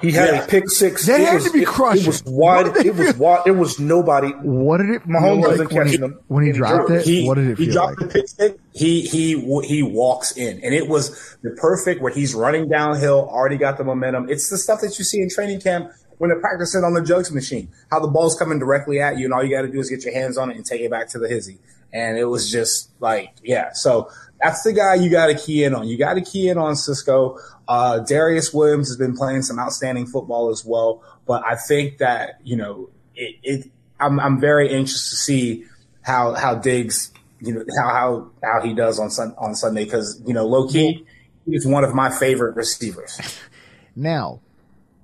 [0.00, 0.44] He had Yeah.
[0.44, 1.06] a pick six.
[1.06, 2.02] That It had was- to be it- crushing.
[2.04, 2.66] It was wide.
[2.86, 3.42] It was wide.
[3.44, 4.30] There was nobody.
[4.42, 6.18] What did it Mahomes feel wasn't like when he, catching him.
[6.28, 6.94] when he And he dropped it?
[6.96, 7.04] it.
[7.04, 8.10] he, what did it he feel dropped like?
[8.10, 8.58] the pick stick.
[8.72, 11.10] He he he walks in, and it was
[11.42, 14.28] the perfect where he's running downhill, already got the momentum.
[14.30, 17.30] It's the stuff that you see in training camp when they're practicing on the jugs
[17.32, 17.68] machine.
[17.90, 20.04] How the ball's coming directly at you, and all you got to do is get
[20.04, 21.58] your hands on it and take it back to the hizzy.
[21.92, 23.72] And it was just like, yeah.
[23.72, 24.10] So
[24.42, 25.88] that's the guy you got to key in on.
[25.88, 27.38] You got to key in on Cisco.
[27.68, 31.02] Uh, Darious Williams has been playing some outstanding football as well.
[31.26, 35.64] But I think that you know, it, it I'm I'm very anxious to see
[36.02, 40.20] how how Diggs, you know, how how how he does on Sun, on Sunday because
[40.26, 41.04] you know, low key,
[41.46, 43.20] he's one of my favorite receivers.
[43.96, 44.40] Now,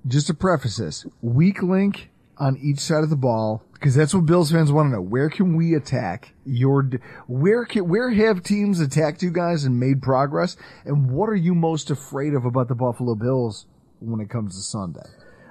[0.07, 4.25] just to preface this, weak link on each side of the ball, because that's what
[4.25, 5.01] Bills fans want to know.
[5.01, 6.89] Where can we attack your,
[7.27, 10.57] where can, where have teams attacked you guys and made progress?
[10.85, 13.65] And what are you most afraid of about the Buffalo Bills
[13.99, 15.07] when it comes to Sunday?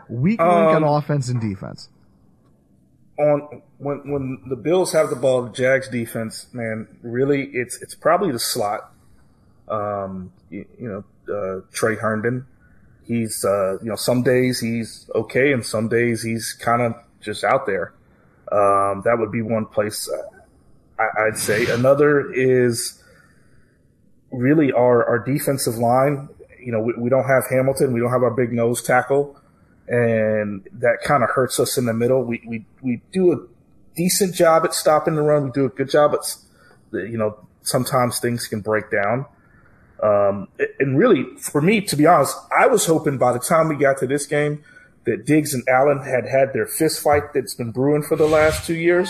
[0.09, 1.89] Weak link on Um, offense and defense.
[3.19, 7.95] on when when the Bills have the ball, the Jags defense, man, really, it's it's
[7.95, 8.93] probably the slot.
[9.69, 10.89] Um, you, you
[11.29, 12.47] know, uh, Tre Herndon,
[13.05, 17.43] he's uh, you know, some days he's okay, and some days he's kind of just
[17.43, 17.93] out there.
[18.53, 21.67] Um, that would be one place uh, I, I'd say.
[21.71, 23.03] Another is
[24.31, 26.29] really our our defensive line.
[26.61, 29.41] You know, we, we don't have Hamilton, we don't have our big nose tackle
[29.89, 32.23] and that kind of hurts us in the middle.
[32.23, 33.37] We, we, we do a
[33.95, 35.45] decent job at stopping the run.
[35.45, 36.35] We do a good job at,
[36.93, 39.27] you know, sometimes things can break down.
[40.03, 43.77] Um, and really, for me, to be honest, I was hoping by the time we
[43.77, 44.63] got to this game
[45.07, 48.67] that Diggs and Allen had had their fist fight that's been brewing for the last
[48.67, 49.09] two years,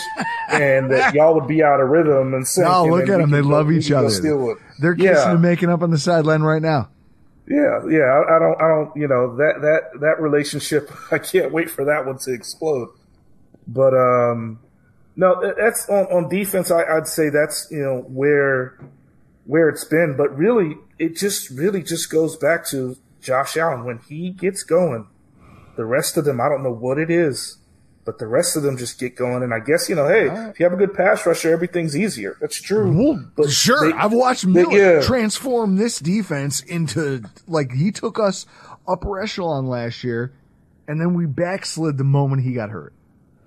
[0.49, 2.67] and that y'all would be out of rhythm and sync.
[2.67, 3.31] No, look at them!
[3.31, 4.09] They go- love each other.
[4.79, 5.31] They're kissing Yeah.
[5.31, 6.89] and making up on the sideline right now.
[7.49, 8.03] Yeah, yeah.
[8.03, 10.91] I, I don't, I don't, you know, that that that relationship.
[11.11, 12.89] I can't wait for that one to explode.
[13.67, 14.59] But um,
[15.15, 16.71] no, that's on on defense.
[16.71, 18.77] I, I'd say that's you know where
[19.45, 20.15] where it's been.
[20.17, 25.07] But really, it just really just goes back to Josh Allen when he gets going.
[25.77, 27.57] The rest of them, I don't know what it is,
[28.03, 29.43] but the rest of them just get going.
[29.43, 32.35] And I guess you know, hey, if you have a good pass rusher, everything's easier.
[32.41, 32.91] That's true.
[32.91, 33.89] Well, But sure.
[33.91, 35.01] they- I've watched they- Miller yeah.
[35.01, 38.45] transform this defense into like he took us
[38.87, 40.33] upper echelon last year,
[40.87, 42.93] and then we backslid the moment he got hurt.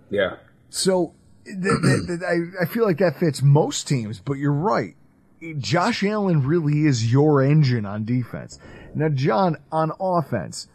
[0.08, 0.36] Yeah.
[0.70, 1.14] So
[1.44, 4.94] th- th- th- I, I feel like that fits most teams, but you're right.
[5.58, 8.58] Josh Allen really is your engine on defense.
[8.94, 10.68] Now, John, on offense,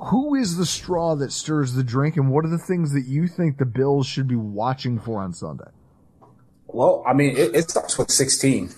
[0.00, 3.26] who is the straw that stirs the drink, and what are the things that you
[3.26, 5.70] think the Bills should be watching for on Sunday?
[6.68, 8.70] Well, I mean, it, it starts with 16.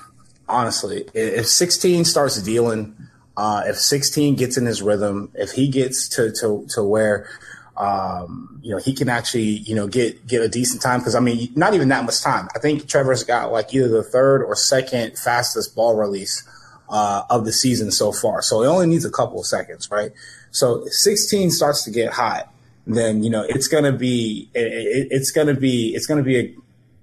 [0.48, 2.96] Honestly, if 16 starts dealing,
[3.36, 7.28] uh, if 16 gets in his rhythm, if he gets to to to where,
[7.76, 11.00] um, you know, he can actually, you know, get get a decent time.
[11.00, 12.48] Because I mean, not even that much time.
[12.54, 16.46] I think Trevor's got like either the third or second fastest ball release
[16.88, 18.42] uh, of the season so far.
[18.42, 20.12] So it only needs a couple of seconds, right?
[20.50, 22.52] So if 16 starts to get hot,
[22.86, 26.54] then you know it's gonna be it, it, it's gonna be it's gonna be a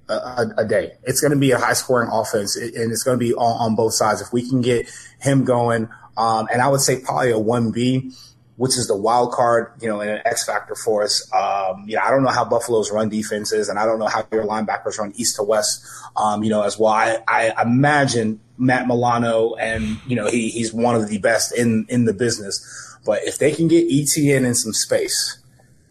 [0.09, 0.93] a, a day.
[1.03, 3.75] It's going to be a high scoring offense, and it's going to be on, on
[3.75, 4.21] both sides.
[4.21, 4.89] If we can get
[5.19, 8.11] him going, um, and I would say probably a one B,
[8.55, 11.31] which is the wild card, you know, and an X factor for us.
[11.33, 14.07] Um, you know, I don't know how Buffalo's run defense is, and I don't know
[14.07, 15.85] how your linebackers run east to west,
[16.15, 16.93] um, you know, as well.
[16.93, 21.85] I, I imagine Matt Milano, and you know, he he's one of the best in
[21.89, 22.86] in the business.
[23.07, 25.39] But if they can get ETN in some space,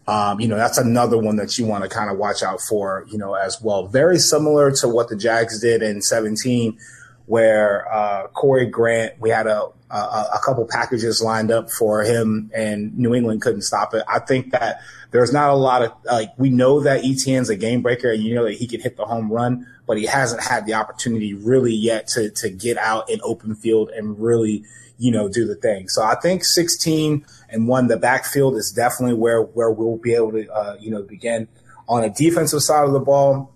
[0.07, 3.05] um, you know, that's another one that you want to kind of watch out for,
[3.11, 3.87] you know, as well.
[3.87, 6.77] Very similar to what the Jags did in 17,
[7.25, 9.97] where uh, Corey Grant, we had a, a,
[10.35, 14.03] a couple packages lined up for him, and New England couldn't stop it.
[14.07, 17.81] I think that there's not a lot of like we know that ETN's a game
[17.81, 20.65] breaker, and you know that he can hit the home run, but he hasn't had
[20.65, 24.63] the opportunity really yet to to get out in open field and really
[24.97, 25.87] you know do the thing.
[25.89, 30.33] So I think 16 and one the backfield is definitely where where we'll be able
[30.33, 31.47] to uh, you know begin
[31.87, 33.53] on a defensive side of the ball.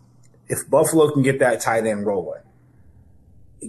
[0.48, 2.42] If Buffalo can get that tight end rolling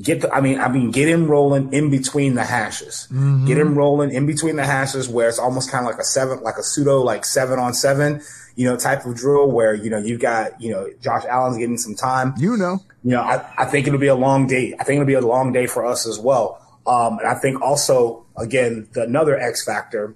[0.01, 3.09] get the, I mean, I mean, get him rolling in between the hashes.
[3.11, 3.47] Mm-hmm.
[3.47, 6.43] Get him rolling in between the hashes where it's almost kind of like a seven,
[6.43, 8.23] like a pseudo, like seven on seven,
[8.57, 11.79] you know, type of drill where, you know, you've got, you know, Josh Allen's getting
[11.79, 12.35] some time.
[12.39, 12.79] You know.
[13.05, 14.75] You know, I, I think it'll be a long day.
[14.79, 16.59] I think it'll be a long day for us as well.
[16.87, 20.15] Um, and I think also, again, the another X factor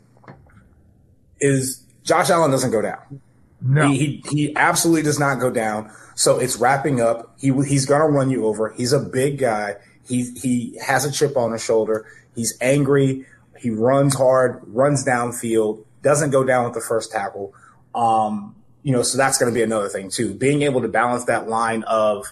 [1.41, 3.21] is Josh Allen doesn't go down.
[3.61, 3.89] No.
[3.89, 5.91] He, he, he absolutely does not go down.
[6.17, 7.37] So it's wrapping up.
[7.39, 8.71] He he's gonna run you over.
[8.77, 9.77] He's a big guy.
[10.09, 12.07] He he has a chip on his shoulder.
[12.35, 13.27] He's angry.
[13.59, 17.55] He runs hard, runs downfield, doesn't go down with the first tackle.
[17.95, 20.35] Um, you know, so that's going to be another thing too.
[20.35, 22.27] Being able to balance that line of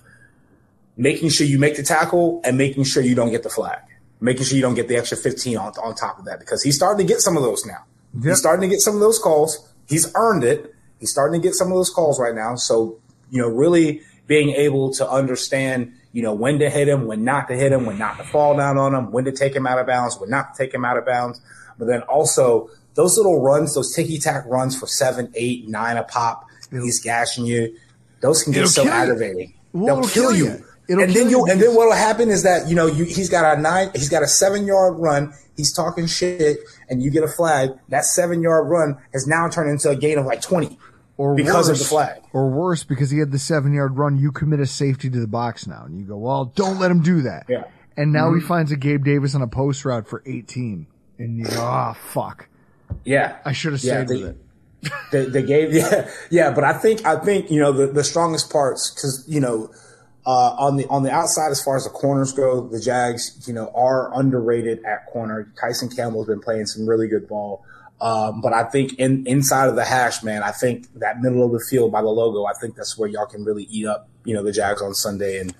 [0.97, 3.81] making sure you make the tackle and making sure you don't get the flag,
[4.21, 6.77] making sure you don't get the extra 15 on, on top of that because he's
[6.77, 7.85] starting to get some of those now.
[8.15, 8.25] Yep.
[8.25, 9.69] He's starting to get some of those calls.
[9.89, 10.75] He's earned it.
[11.01, 12.55] He's starting to get some of those calls right now.
[12.55, 13.01] So,
[13.35, 17.49] you know, really being able to understand, you know, when to hit him, when not
[17.49, 19.77] to hit him, when not to fall down on him, when to take him out
[19.77, 21.41] of bounds, when not to take him out of bounds.
[21.77, 26.05] But then also those little runs, those ticky tack runs for seven, eight, nine a
[26.05, 27.77] pop, he's gashing you.
[28.21, 29.53] Those can get so aggravating.
[29.73, 30.45] Well, They'll kill, kill you.
[30.45, 30.65] you.
[30.87, 33.59] It'll and then you, and then what'll happen is that you know you, he's got
[33.59, 35.35] a nine, he's got a seven yard run.
[35.57, 36.59] He's talking shit,
[36.89, 37.71] and you get a flag.
[37.89, 40.79] That seven yard run has now turned into a gain of like twenty
[41.17, 42.23] Or because worse, of the flag.
[42.33, 45.29] Or worse, because he had the seven yard run, you commit a safety to the
[45.29, 45.85] box now.
[45.87, 47.47] And you go, well, don't let him do that.
[47.49, 47.65] Yeah.
[47.97, 50.87] And now he finds a Gabe Davis on a post route for 18.
[51.19, 52.49] And you go, ah, fuck.
[53.05, 54.39] Yeah, I should have Yeah, saved they- with it.
[55.13, 58.53] they, they gave yeah yeah but i think i think you know the, the strongest
[58.53, 59.71] parts because you know
[60.27, 63.55] uh, on the on the outside as far as the corners go the jags you
[63.55, 67.65] know are underrated at corner tyson campbell's been playing some really good ball
[68.05, 71.51] um, but i think in inside of the hash man i think that middle of
[71.53, 74.33] the field by the logo i think that's where y'all can really eat up you
[74.35, 75.53] know the jags on sunday and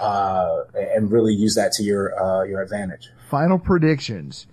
[0.00, 4.46] uh, and really use that to your uh, your advantage Final predictions.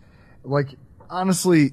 [0.46, 0.70] Like,
[1.10, 1.72] honestly,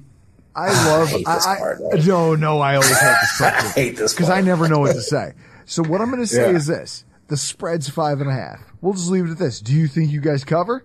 [0.55, 1.07] I love.
[1.09, 1.89] hate this part, though.
[2.05, 3.53] no, no, I always hate this part.
[3.75, 5.33] hate this because I never know what to say.
[5.65, 6.57] So what I'm going to say Yeah.
[6.57, 8.59] is this: the spread's five and a half.
[8.81, 9.59] We'll just leave it at this.
[9.61, 10.83] Do you think you guys cover?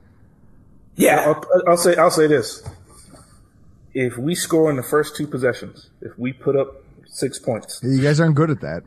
[0.97, 2.62] yeah I'll, I'll say I'll say this:
[3.95, 8.03] if we score in the first two possessions, if we put up six points, You
[8.03, 8.82] guys aren't good at that.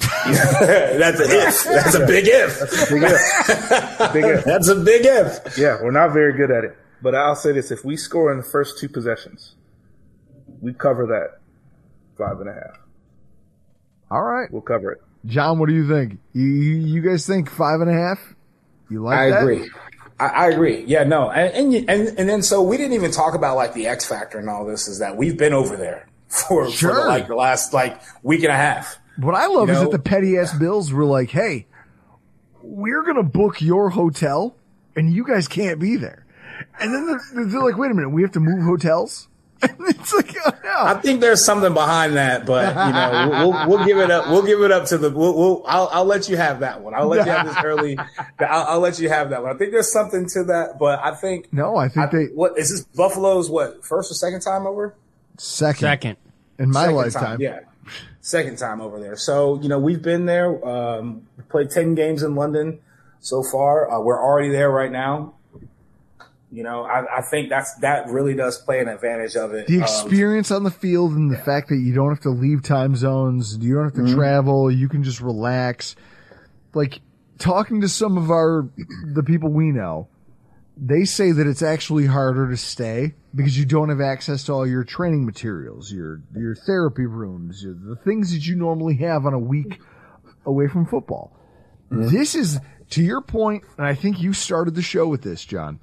[0.00, 2.58] that's a if that's a big if
[2.90, 4.44] big if, big if.
[4.44, 6.76] that's a big if Yeah, we're not very good at it.
[7.02, 9.54] But I'll say this: if we score in the first two possessions,
[10.60, 11.40] we cover that
[12.18, 12.78] five and a half.
[14.10, 15.02] All right, We'll cover it.
[15.26, 15.58] John.
[15.58, 16.18] What do you think?
[16.32, 18.18] You you, you guys think five and a half?
[18.90, 19.42] You like I that?
[19.42, 19.70] agree.
[20.20, 20.84] I, I agree.
[20.86, 23.86] Yeah, no, and, and and and then so we didn't even talk about like the
[23.86, 24.86] X factor and all this.
[24.86, 28.52] Is that we've been over there for, for the, like the last like week and
[28.52, 28.98] a half.
[29.16, 29.84] What I love You is know?
[29.84, 31.66] that the petty ass Bills were like, "Hey,
[32.62, 34.54] we're gonna book your hotel,
[34.94, 36.26] and you guys can't be there."
[36.78, 39.28] And then they're, they're like, "Wait a minute, we have to move hotels."
[39.62, 40.52] And it's like, oh,
[40.86, 44.28] I think there's something behind that, but you know, we'll, we'll, we'll give it up.
[44.28, 45.10] We'll give it up to the.
[45.10, 46.94] We'll, we'll I'll, I'll let you have that one.
[46.94, 47.98] I'll let you have this early.
[48.38, 49.54] I'll, I'll let you have that one.
[49.54, 52.58] I think there's something to that, but I think no, I think I, they what
[52.58, 54.94] is this Buffalo's what first or second time over?
[55.36, 56.16] second, Second.
[56.58, 57.22] in my Second lifetime.
[57.24, 57.60] time, yeah.
[58.22, 59.16] Second time over there.
[59.16, 62.78] So, you know, we've been there, um, played 10 games in London
[63.20, 63.90] so far.
[63.90, 65.34] Uh, we're already there right now.
[66.52, 69.68] You know, I, I think that's, that really does play an advantage of it.
[69.68, 72.62] The Um, experience on the field and the fact that you don't have to leave
[72.62, 74.16] time zones, you don't have to Mm-hmm.
[74.16, 75.94] travel, you can just relax.
[76.74, 77.00] Like
[77.38, 78.68] talking to some of our
[79.14, 80.08] the people we know,
[80.76, 84.66] they say that it's actually harder to stay because you don't have access to all
[84.66, 89.34] your training materials, your your therapy rooms, your, the things that you normally have on
[89.34, 89.80] a week
[90.46, 91.36] away from football.
[91.90, 92.58] This is
[92.90, 95.78] to your point, and I think you started the show with this, John.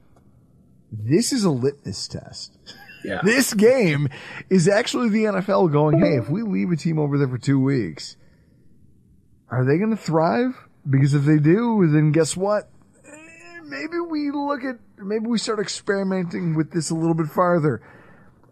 [0.92, 2.58] This is a litmus test.
[3.04, 3.22] yeah.
[3.24, 4.08] This game
[4.50, 7.60] is actually the NFL going, hey, if we leave a team over there for two
[7.60, 8.16] weeks,
[9.50, 10.58] are they going to thrive?
[10.90, 12.70] Because if they do, then guess what?
[13.06, 17.82] Eh, Maybe we look at, maybe we start experimenting with this a little bit farther.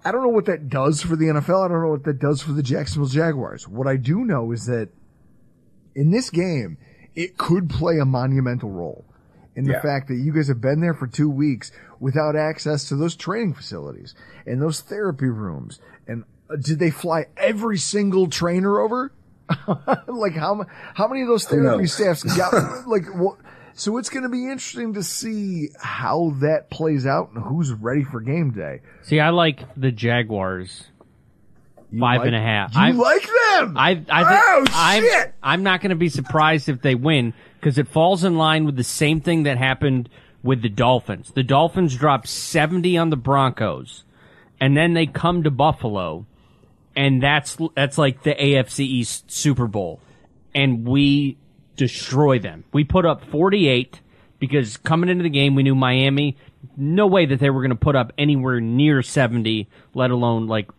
[0.04, 1.66] I don't know what that does for the NFL.
[1.66, 3.68] I don't know what that does for the Jacksonville Jaguars.
[3.68, 4.90] What I do know is that
[5.96, 6.78] in this game,
[7.16, 9.06] it could play a monumental role
[9.56, 9.82] in the Yeah.
[9.82, 11.72] fact that you guys have been there for two weeks
[12.06, 14.14] without access to those training facilities
[14.46, 15.80] and those therapy rooms.
[16.08, 19.12] And uh, did they fly every single trainer over?
[20.08, 22.54] like how how many of those therapy staffs got
[22.88, 23.38] like what?
[23.74, 28.04] So it's going to be interesting to see how that plays out and who's ready
[28.04, 28.82] for game day.
[29.02, 30.84] See, I like the Jaguars
[31.92, 32.76] You five like- and a half.
[32.76, 33.78] You I, like them?
[33.78, 35.34] I, I Oh, I'm, shit!
[35.42, 38.76] I'm not going to be surprised if they win because it falls in line with
[38.76, 40.08] the same thing that happened
[40.46, 41.32] with the Dolphins.
[41.32, 44.04] The Dolphins dropped 70 on the Broncos,
[44.62, 46.28] and then they come to Buffalo,
[46.96, 50.00] and that's that's like the AFC East Super Bowl,
[50.54, 51.38] and we
[51.76, 52.64] destroy them.
[52.72, 54.00] We put up 48
[54.38, 56.38] because coming into the game we knew Miami,
[56.78, 60.70] no way that they were going to put up anywhere near 70, let alone like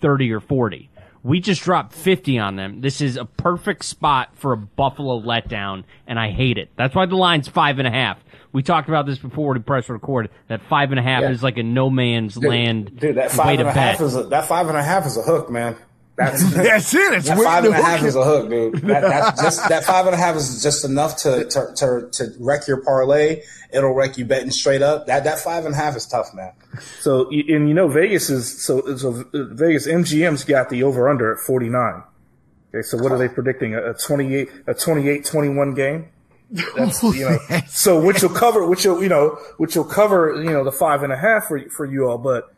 [0.00, 0.88] 30 or 40.
[1.24, 2.80] We just dropped 50 on them.
[2.80, 6.70] This is a perfect spot for a Buffalo letdown, and I hate it.
[6.76, 8.20] That's why the line's five and a half.
[8.52, 10.30] We talked about this before the press record.
[10.48, 11.30] That five and a half Yeah.
[11.30, 14.06] is like a no man's land Dude, that way five to and a half bet.
[14.06, 15.76] is a, that five and a half is a hook, man.
[16.16, 17.12] That's That's it.
[17.12, 18.74] It's that waiting five to and a half hook is a hook, dude.
[18.86, 22.26] That, that's just that five and a half is just enough to to, to to
[22.40, 23.42] wreck your parlay.
[23.70, 25.06] It'll wreck you betting straight up.
[25.08, 26.52] That that five and a half is tough, man.
[27.00, 31.32] So, and you know, Vegas is so so uh, Vegas MGM's got the over under
[31.34, 32.02] at 49.
[32.74, 33.74] Okay, so what are they predicting?
[33.74, 36.08] A, a 28 a 28-21 game?
[36.50, 40.50] That's you know, so which will cover which will you know which will cover you
[40.50, 42.54] know the five and a half for for you all, but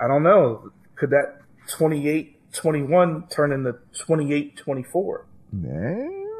[0.00, 0.70] I don't know.
[0.96, 1.40] Could that
[1.70, 3.76] 28-21 turn into
[4.06, 4.94] 28-24?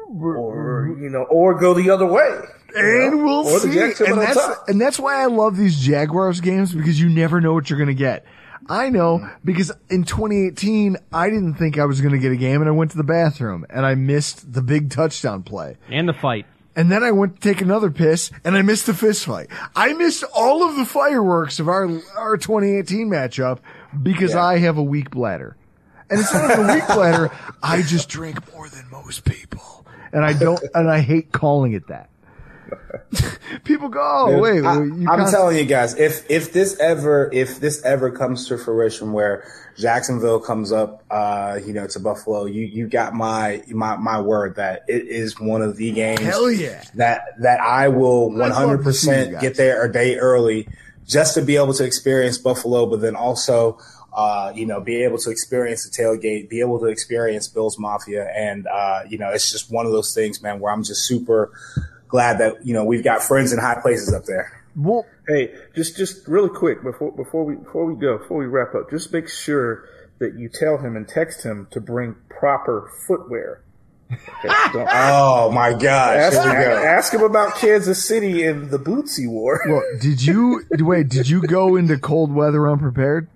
[0.09, 2.39] Or you know, or go the other way.
[2.75, 3.79] And we'll Or see.
[3.79, 4.67] And that's, top.
[4.67, 7.87] and that's why I love these Jaguars games because you never know what you're going
[7.87, 8.25] to get.
[8.69, 9.33] I know mm-hmm.
[9.45, 12.73] because in 2018, I didn't think I was going to get a game and I
[12.73, 15.77] went to the bathroom and I missed the big touchdown play.
[15.89, 16.45] and the fight.
[16.77, 19.47] And then I went to take another piss and I missed the fist fight.
[19.75, 23.59] I missed all of the fireworks of our, our 2018 matchup
[24.03, 25.57] because I have a weak bladder.
[26.07, 27.31] And it's not a weak bladder.
[27.63, 29.87] I just drink more than most people.
[30.13, 32.11] And I don't, and I hate calling it that.
[33.63, 37.29] People go, oh, wait, I, you I'm can't- telling you guys, if if this ever
[37.33, 39.43] if this ever comes to fruition where
[39.77, 44.55] Jacksonville comes up, uh, you know, to Buffalo, you you got my my my word
[44.55, 46.19] that it is one of the games.
[46.21, 46.83] Hell yeah.
[46.95, 49.41] That that I will I'd love to see you 100 guys.
[49.41, 50.67] get there a day early
[51.05, 53.79] just to be able to experience Buffalo, but then also.
[54.13, 58.27] Uh, you know, be able to experience the tailgate, be able to experience Bills Mafia,
[58.35, 61.51] and uh, you know, it's just one of those things, man, where I'm just super
[62.07, 64.63] glad that you know we've got friends in high places up there.
[64.75, 68.73] Well, Hey, just just really quick before before we before we go before we wrap
[68.75, 69.83] up, just make sure
[70.19, 73.61] that you tell him and text him to bring proper footwear.
[74.11, 76.17] Okay, don't- Oh my gosh!
[76.17, 76.83] ask, Here we go.
[76.83, 79.61] ask him about Kansas City and the boots he wore.
[79.67, 83.27] well, did you, wait, did you go into cold weather unprepared?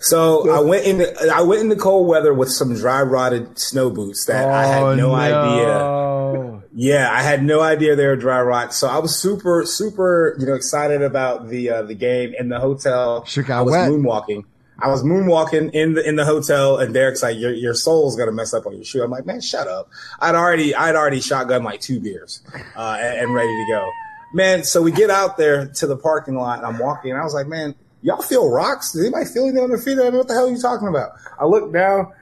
[0.00, 4.26] So I went into I went into cold weather with some dry rotted snow boots
[4.26, 6.53] that I had oh, no, idea.
[6.74, 8.74] Yeah, I had no idea they were dry rot.
[8.74, 12.58] So I was super super you know excited about the uh, the game in the
[12.58, 13.24] hotel.
[13.26, 13.90] Shit got I was wet.
[13.90, 14.44] moonwalking.
[14.80, 18.32] I was moonwalking in the in the hotel, and Darrick's like, "Your your sole's gonna
[18.32, 21.62] mess up on your shoe." I'm like, "Man, shut up!" I'd already I'd already shotgun
[21.62, 22.42] like two beers,
[22.76, 23.88] uh, and, and ready to go.
[24.32, 27.24] Man, so we get out there to the parking lot, and I'm walking, and I
[27.24, 28.90] was like, "Man, y'all feel rocks?
[28.92, 29.96] Does anybody feel anything on their feet?
[29.96, 32.12] I mean, what the hell are you talking about?" I look down.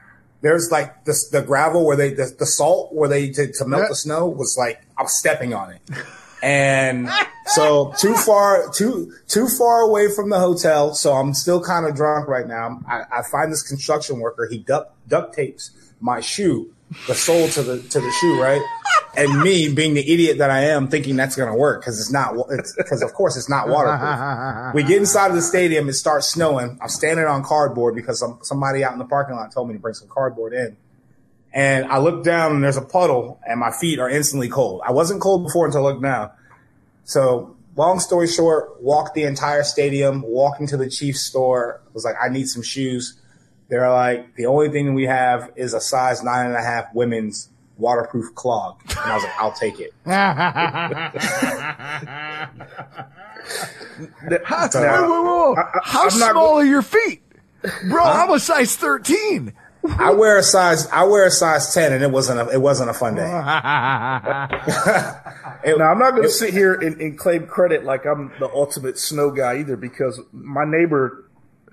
[0.43, 3.89] There's like the, the gravel where they the, the salt where they to, to melt
[3.89, 5.81] the snow was like I'm stepping on it.
[6.43, 7.09] And
[7.47, 10.95] so too far, too too far away from the hotel.
[10.95, 12.81] So I'm still kind of drunk right now.
[12.89, 14.49] I, I find this construction worker.
[14.51, 15.71] He duct duct tapes
[16.01, 16.72] my shoe,
[17.07, 18.63] the sole to the to the shoe, right?
[19.17, 22.35] And me, being the idiot that I am, thinking that's gonna work because it's not.
[22.77, 24.75] Because of course it's not waterproof.
[24.75, 25.89] we get inside of the stadium.
[25.89, 26.79] It starts snowing.
[26.81, 29.81] I'm standing on cardboard because some, somebody out in the parking lot told me to
[29.81, 30.77] bring some cardboard in.
[31.53, 34.81] And I look down and there's a puddle and my feet are instantly cold.
[34.87, 36.35] I wasn't cold before until I looked.
[37.05, 42.17] So long story short, walked the entire stadium, walked into the Chiefs store, was like,
[42.23, 43.21] I need some shoes.
[43.73, 47.49] They're like, the only thing we have is a size nine and a half women's
[47.79, 48.79] waterproof clog.
[48.91, 49.95] And I was like, I'll take it.
[54.45, 55.63] How, So- uh, whoa, whoa, whoa.
[55.85, 57.23] How I'm not small are your feet?
[57.89, 59.55] Bro, I'm a size 13.
[59.99, 62.91] I wear a size, I wear a size 10 and it wasn't a, it wasn't
[62.91, 63.23] a fun day.
[63.23, 63.41] now
[65.65, 69.31] I'm not going to sit here and, and claim credit like I'm the ultimate snow
[69.31, 71.25] guy either, because my neighbor,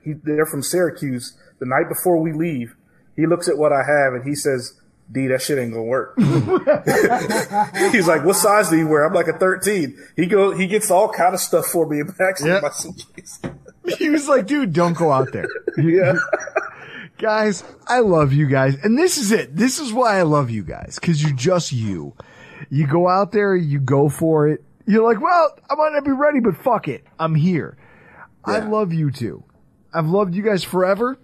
[0.02, 1.36] He, they're from Syracuse.
[1.60, 2.76] The night before we leave,
[3.16, 4.74] he looks at what I have and he says,
[5.12, 6.16] D, that shit ain't gonna work.
[7.92, 9.04] He's like, what size do you wear?
[9.06, 9.98] I'm like a 13.
[10.16, 12.58] He go, he gets all kind of stuff for me and packs Yep.
[12.58, 13.40] in my suitcase.
[13.98, 15.48] he was like, dude, don't go out there.
[15.78, 16.14] Yeah.
[17.18, 18.76] guys, I love you guys.
[18.84, 19.56] And this is it.
[19.56, 21.00] This is why I love you guys.
[21.02, 22.14] Cause you're just you.
[22.70, 24.64] You go out there, you go for it.
[24.86, 27.06] You're like, well, I might not be ready, but fuck it.
[27.20, 27.78] I'm here.
[28.46, 29.44] I love you too.
[29.94, 31.18] I've loved you guys forever.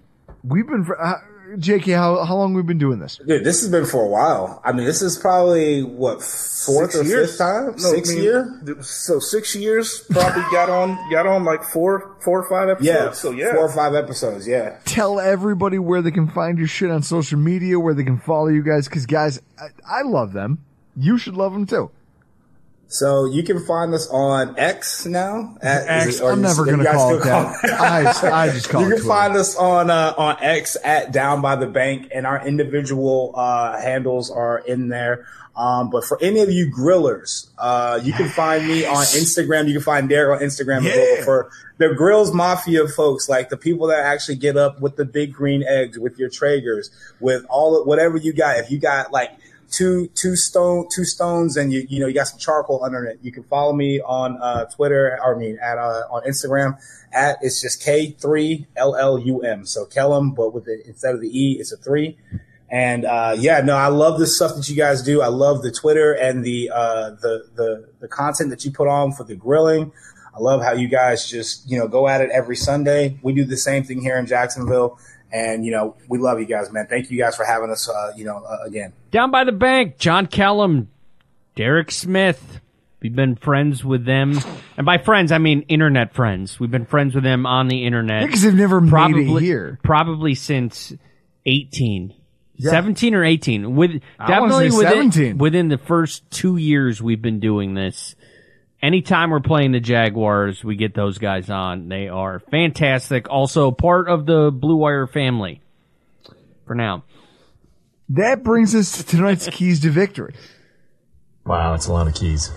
[0.47, 1.15] We've been, fr- uh,
[1.57, 3.17] JK, how, how long we've been doing this?
[3.25, 4.61] Dude, this has been for a while.
[4.65, 7.29] I mean, this is probably what fourth Six or years.
[7.31, 8.61] fifth time, No, six I mean, year.
[8.81, 12.87] So six years, probably got on, got on like four, four or five episodes.
[12.87, 13.53] Yeah, So yeah.
[13.53, 14.47] four or five episodes.
[14.47, 18.17] Yeah, Tell everybody where they can find your shit on social media, where they can
[18.19, 18.87] follow you guys.
[18.89, 20.63] Cause guys, I, I love them.
[20.97, 21.91] You should love them too.
[22.87, 25.57] So you can find us on X now.
[25.61, 27.55] At, X, it- I'm never going to call it that.
[27.79, 29.07] I, I just call you it can Twitter.
[29.07, 33.79] find us on uh, on X at Down by the Bank, and our individual uh,
[33.81, 35.27] handles are in there.
[35.57, 39.67] Um, but for any of you grillers, uh, you can find me on Instagram.
[39.67, 40.83] You can find Darrick on Instagram.
[40.83, 45.05] But For the Grills Mafia folks, like the people that actually get up with the
[45.05, 46.89] big green eggs, with your Traegers,
[47.21, 48.57] with all of whatever you got.
[48.57, 49.31] If you got like
[49.75, 53.19] two two stone two stones and you you know you got some charcoal under it.
[53.21, 56.77] You can follow me on uh, Twitter or I mean at uh, on Instagram
[57.11, 59.65] at it's just K three L L U M.
[59.65, 62.17] So Kellum, but with it instead of the E, it's a three.
[62.69, 65.21] And uh, yeah, no, I love the stuff that you guys do.
[65.21, 69.11] I love the Twitter and the uh, the the the content that you put on
[69.11, 69.91] for the grilling.
[70.35, 73.19] I love how you guys just you know go at it every Sunday.
[73.21, 74.99] We do the same thing here in Jacksonville.
[75.35, 76.87] And you know we love you guys, man.
[76.87, 77.89] Thank you guys for having us.
[77.89, 78.93] Uh, you know, uh, again.
[79.11, 80.89] Down by the bank, John Kellum,
[81.57, 82.61] Darrick Smith.
[83.01, 84.39] We've been friends with them,
[84.77, 86.57] and by friends I mean internet friends.
[86.57, 88.25] We've been friends with them on the internet.
[88.25, 89.79] because they've never made probably it here.
[89.83, 90.93] probably since
[91.45, 92.13] 18
[92.59, 95.37] 17 or 18 with definitely within, 17.
[95.37, 98.15] within the first two years we've been doing this
[98.81, 104.07] anytime we're playing the jaguars we get those guys on they are fantastic also part
[104.09, 105.61] of the blue wire family
[106.65, 107.03] for now
[108.09, 110.35] That brings us to tonight's keys to victory.
[111.45, 112.51] Wow, that's a lot of keys.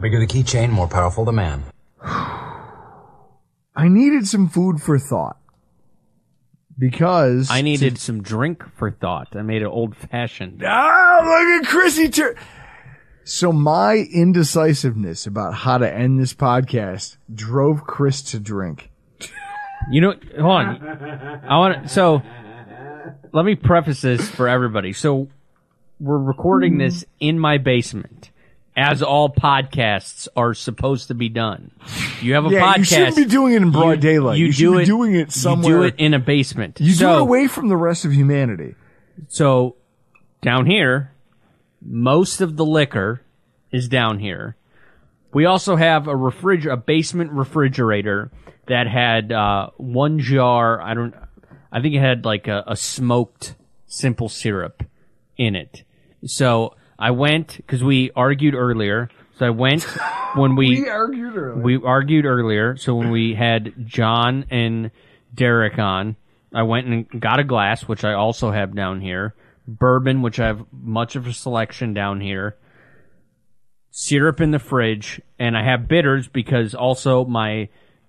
[0.00, 1.62] Bigger the keychain, more powerful the man.
[2.02, 5.36] I needed some food for thought
[6.78, 11.68] because i needed some drink for thought i made it old fashioned Ah, look at
[11.68, 12.08] Chrissy.
[12.08, 12.36] Tur-
[13.28, 18.90] so my indecisiveness about how to end this podcast drove Chris to drink.
[19.90, 21.42] You know, hold on.
[21.46, 22.22] I want to, so
[23.32, 24.94] let me preface this for everybody.
[24.94, 25.28] So
[26.00, 26.80] we're recording mm-hmm.
[26.80, 28.30] this in my basement,
[28.74, 31.70] as all podcasts are supposed to be done.
[32.22, 32.78] You have a Yeah, podcast.
[32.78, 34.38] you shouldn't be doing it in broad you- daylight.
[34.38, 36.80] You, You do should be it doing it You do it in a basement.
[36.80, 38.74] You so, do it away from the rest of humanity.
[39.28, 39.76] So
[40.40, 41.12] down here,
[41.80, 43.22] most of the liquor
[43.70, 44.56] is down here.
[45.32, 48.30] We also have a refriger, a basement refrigerator
[48.66, 50.80] that had uh, one jar.
[50.80, 51.14] I don't.
[51.70, 53.54] I think it had like a, a smoked
[53.86, 54.82] simple syrup
[55.36, 55.84] in it.
[56.24, 59.10] So I went because we argued earlier.
[59.38, 59.82] So I went
[60.34, 61.62] when we argued earlier.
[61.62, 62.76] we argued earlier.
[62.76, 64.90] So when we had John and
[65.34, 66.16] Darrick on,
[66.54, 69.34] I went and got a glass, which I also have down here.
[69.68, 72.56] Bourbon, which I have much of a selection down here.
[73.90, 77.68] Syrup in the fridge, and I have bitters because also my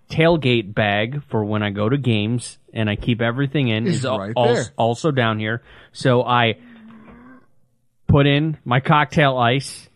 [0.10, 4.20] tailgate bag for when I go to games and I keep everything in Is al-
[4.20, 4.66] right al- there.
[4.78, 5.62] also down here.
[5.92, 6.56] So I
[8.08, 9.90] put in my cocktail ice,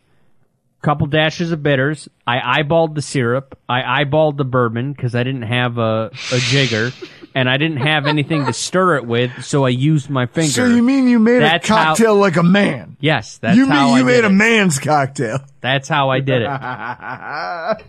[0.81, 2.09] couple dashes of bitters.
[2.27, 3.57] I eyeballed the syrup.
[3.69, 6.91] I eyeballed the bourbon because I didn't have a, a jigger
[7.35, 10.51] and I didn't have anything to stir it with, so I used my finger.
[10.51, 12.97] So you mean you made That's a how- cocktail like a man?
[12.99, 14.31] yes, that's how you how mean you I made a it.
[14.33, 15.39] man's cocktail?
[15.61, 16.49] That's how I did it.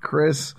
[0.00, 0.54] Chris,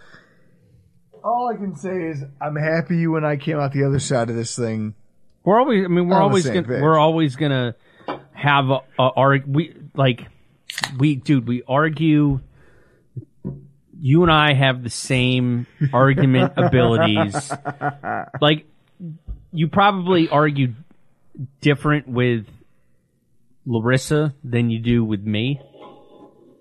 [1.23, 4.29] all I can say is I'm happy you and I came out the other side
[4.29, 4.95] of this thing.
[5.43, 5.85] We're always.
[5.85, 6.63] I mean, we're always gonna.
[6.63, 6.81] page.
[6.81, 7.75] We're always gonna
[8.33, 9.39] have a, a.
[9.45, 10.27] We like.
[10.97, 11.47] We dude.
[11.47, 12.39] We argue.
[13.99, 17.51] You and I have the same argument abilities.
[18.41, 18.65] Like,
[19.53, 20.73] you probably argue
[21.61, 22.45] different with
[23.65, 25.59] Larissa than you do with me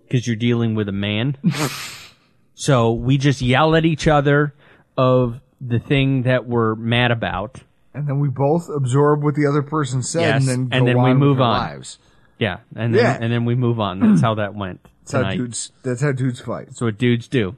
[0.07, 1.37] because you're dealing with a man.
[2.55, 4.55] so we just yell at each other
[4.97, 7.61] of the thing that we're mad about.
[7.95, 10.89] And then we both absorb what the other person said Yes, and then go and
[10.89, 11.59] then we on with move our on.
[11.77, 11.99] lives.
[12.39, 13.19] Yeah, and then Yeah.
[13.21, 14.01] and then we move on.
[14.01, 16.67] That's how that went That's how dudes that's how dudes fight.
[16.67, 17.57] That's what dudes do.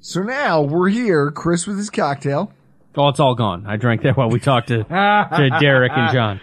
[0.00, 2.52] So now we're here, Chris with his cocktail.
[2.96, 3.66] Oh, it's all gone.
[3.66, 6.40] I drank that while we talked to, to Darrick and John.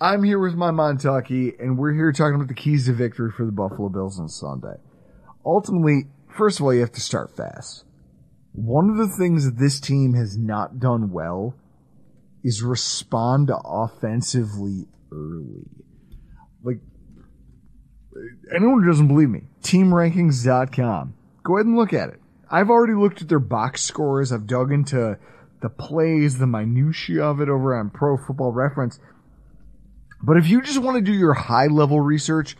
[0.00, 3.46] I'm here with my Montucky, and we're here talking about the keys to victory for
[3.46, 4.76] the Buffalo Bills on Sunday.
[5.44, 6.06] Ultimately,
[6.36, 7.84] first of all, you have to start fast.
[8.52, 11.54] One of the things that this team has not done well
[12.42, 15.68] is respond offensively early.
[16.62, 16.80] Like,
[18.54, 21.14] anyone who doesn't believe me, teamrankings.com.
[21.44, 22.20] Go ahead and look at it.
[22.50, 24.32] I've already looked at their box scores.
[24.32, 25.18] I've dug into
[25.62, 28.98] the plays, the minutiae of it over on Pro Football Reference.
[30.22, 32.56] But if you just want to do your high level research,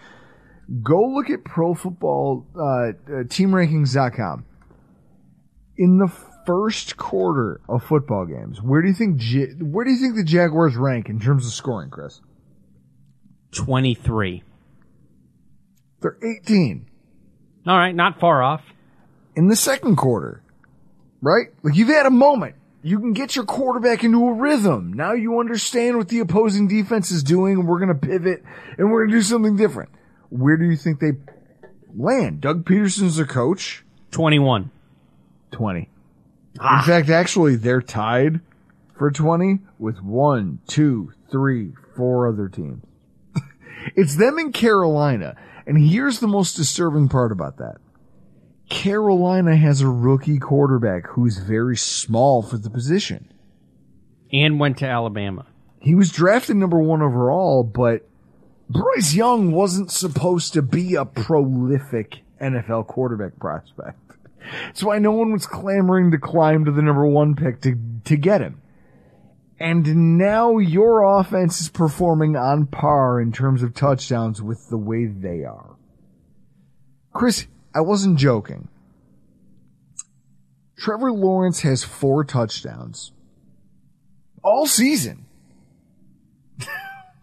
[0.83, 2.93] go look at Pro Football uh, uh,
[3.25, 4.45] TeamRankings.com.
[5.79, 6.11] In the
[6.47, 9.21] first quarter of football games, where do you think
[9.61, 12.21] where do you think the Jaguars rank in terms of scoring, Chris?
[13.53, 14.43] 23.
[16.01, 16.86] They're 18
[17.66, 18.62] All right, not far off.
[19.34, 20.42] in the second quarter,
[21.22, 21.49] right?
[21.62, 22.55] Like you've had a moment.
[22.82, 24.92] You can get your quarterback into a rhythm.
[24.92, 28.44] Now you understand what the opposing defense is doing, and we're going to pivot
[28.78, 29.90] and we're going to do something different.
[30.30, 31.12] Where do you think they
[31.97, 32.40] land?
[32.40, 33.84] Doug Pederson's their coach.
[34.12, 34.70] 21.
[35.51, 35.88] 20.
[36.61, 36.78] Ah.
[36.80, 38.40] In fact, actually, they're tied
[38.97, 42.84] for 20 with one, two, three, four other teams.
[43.97, 45.36] it's them in Carolina.
[45.67, 47.77] And here's the most disturbing part about that.
[48.69, 53.33] Carolina has a rookie quarterback who's very small for the position.
[54.33, 55.47] And went to Alabama.
[55.81, 58.09] He was drafted number one overall, but
[58.69, 63.99] Bryce Young wasn't supposed to be a prolific NFL quarterback prospect.
[64.64, 68.17] That's why no one was clamoring to climb to the number one pick to, to
[68.17, 68.61] get him.
[69.59, 75.07] And now your offense is performing on par in terms of touchdowns with the way
[75.07, 75.77] they are.
[77.15, 78.69] Chris, I wasn't joking.
[80.77, 83.13] Trevor Lawrence has four touchdowns
[84.47, 85.27] all season.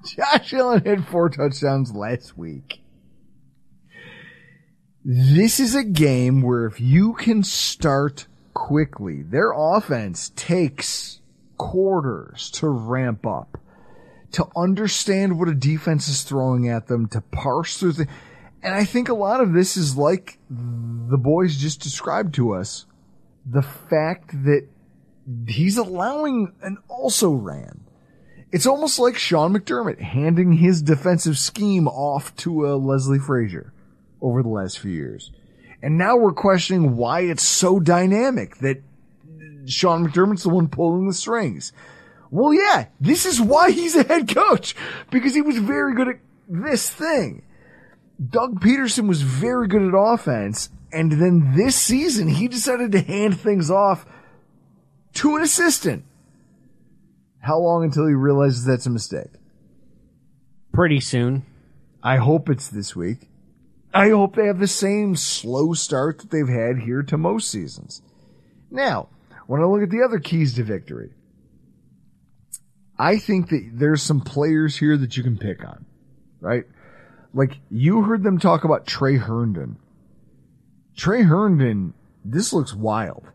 [0.06, 2.82] Josh Allen had four touchdowns last week.
[5.06, 11.22] This is a game where if you can start quickly, their offense takes
[11.64, 13.58] quarters to ramp up,
[14.34, 18.08] to understand what a defense is throwing at them, to parse through the,
[18.62, 22.86] and I think a lot of this is like the boys just described to us,
[23.46, 24.68] the fact that
[25.48, 27.86] he's allowing an also ran.
[28.52, 33.74] It's almost like Sean McDermott handing his defensive scheme off to a Leslie Frazier
[34.22, 35.32] over the last few years.
[35.82, 38.82] And now we're questioning why it's so dynamic that
[39.68, 41.74] Sean McDermott's the one pulling the strings.
[42.32, 44.76] Well, yeah, this is why he's a head coach
[45.12, 47.44] because he was very good at this thing.
[48.30, 50.70] Doug Pederson was very good at offense.
[50.92, 54.06] And then this season, he decided to hand things off
[55.16, 56.06] to an assistant.
[57.40, 59.32] How long until he realizes that's a mistake?
[60.72, 61.46] Pretty soon.
[62.02, 63.30] I hope it's this week.
[63.94, 68.02] I hope they have the same slow start that they've had here to most seasons.
[68.72, 69.10] Now,
[69.48, 71.12] when I look at the other keys to victory,
[72.98, 75.86] I think that there's some players here that you can pick on,
[76.40, 76.66] right?
[77.34, 79.78] Like you heard them talk about Tre Herndon.
[80.96, 83.26] Tre Herndon, this looks wild.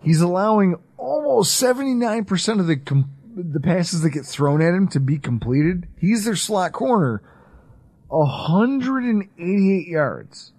[0.00, 5.00] He's allowing almost 79% of the com- the passes that get thrown at him to
[5.00, 5.88] be completed.
[5.98, 7.20] He's their slot corner.
[8.08, 10.52] 188 yards.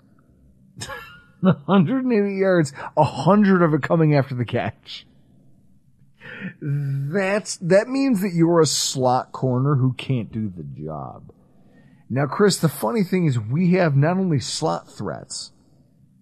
[1.46, 5.06] 180 yards, 100 of it coming after the catch.
[6.62, 11.32] That's, that means that you're a slot corner who can't do the job.
[12.10, 15.52] Now, Chris, the funny thing is we have not only slot threats,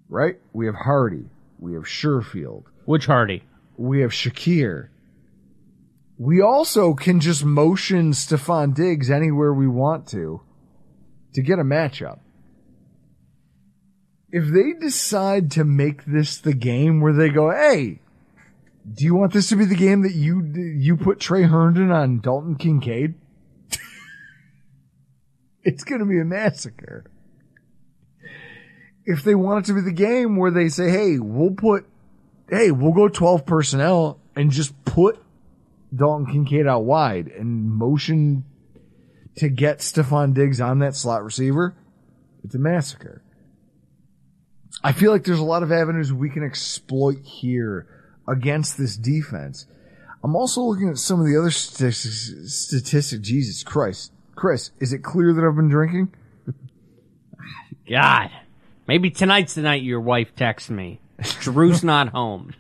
[0.07, 0.37] right?
[0.53, 1.25] We have Harty.
[1.59, 2.63] We have Sherfield.
[2.85, 3.43] Which Harty?
[3.77, 4.89] We have Shakir.
[6.17, 10.41] We also can just motion Stefon Diggs anywhere we want to
[11.33, 12.19] to get a matchup.
[14.33, 17.99] If they decide to make this the game where they go, hey,
[18.91, 20.41] do you want this to be the game that you
[20.75, 23.13] you put Tre Herndon on Dalton Kincaid?
[25.63, 27.05] it's going to be a massacre.
[29.05, 31.85] If they want it to be the game where they say, hey, we'll put,
[32.49, 35.21] hey, we'll go 12 personnel and just put
[35.95, 38.45] Dalton Kincaid out wide and motion
[39.35, 41.75] to get Stefon Diggs on that slot receiver,
[42.43, 43.22] it's a massacre.
[44.83, 47.87] I feel like there's a lot of avenues we can exploit here
[48.27, 49.65] against this defense.
[50.23, 53.17] I'm also looking at some of the other statistics.
[53.27, 54.11] Jesus Christ.
[54.35, 56.13] Chris, is it clear that I've been drinking?
[57.89, 58.31] God.
[58.87, 60.99] Maybe tonight's the night your wife texts me.
[61.39, 62.53] Drew's not home.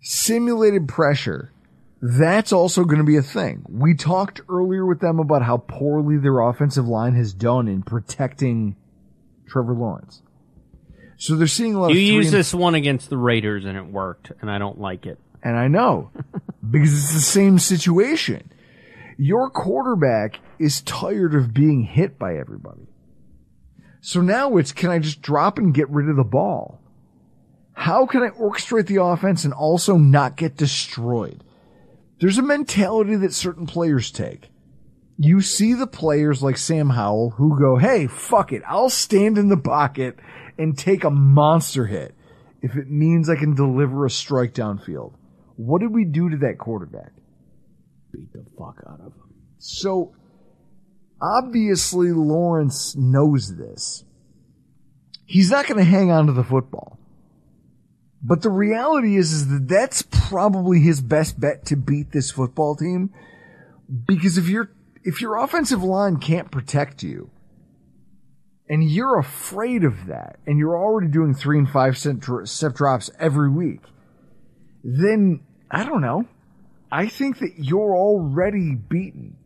[0.00, 1.52] Simulated pressure.
[2.00, 3.64] That's also going to be a thing.
[3.68, 8.76] We talked earlier with them about how poorly their offensive line has done in protecting
[9.48, 10.22] Trevor Lawrence.
[11.16, 13.64] So they're seeing a lot You of three used and this one against the Raiders
[13.64, 15.18] and it worked, and I don't like it.
[15.42, 16.10] And I know
[16.70, 18.50] because it's the same situation.
[19.16, 22.86] Your quarterback is tired of being hit by everybody.
[24.00, 26.80] So now it's can I just drop and get rid of the ball?
[27.72, 31.42] How can I orchestrate the offense and also not get destroyed?
[32.20, 34.50] There's a mentality that certain players take.
[35.18, 38.62] You see the players like Sam Howell who go, Hey, fuck it.
[38.66, 40.16] I'll stand in the pocket
[40.56, 42.14] and take a monster hit
[42.62, 45.14] if it means I can deliver a strike downfield.
[45.56, 47.12] What did we do to that quarterback?
[48.12, 49.34] Beat the fuck out of him.
[49.58, 50.14] So
[51.20, 54.04] obviously Lawrence knows this.
[55.26, 56.98] He's not going to hang on to the football.
[58.22, 62.76] But the reality is, is that that's probably his best bet to beat this football
[62.76, 63.12] team.
[64.06, 64.70] Because if your
[65.04, 67.30] if your offensive line can't protect you,
[68.68, 73.10] and you're afraid of that, and you're already doing three and five step, step drops
[73.18, 73.80] every week,
[74.84, 75.40] then
[75.70, 76.26] I don't know.
[76.90, 79.36] I think that you're already beaten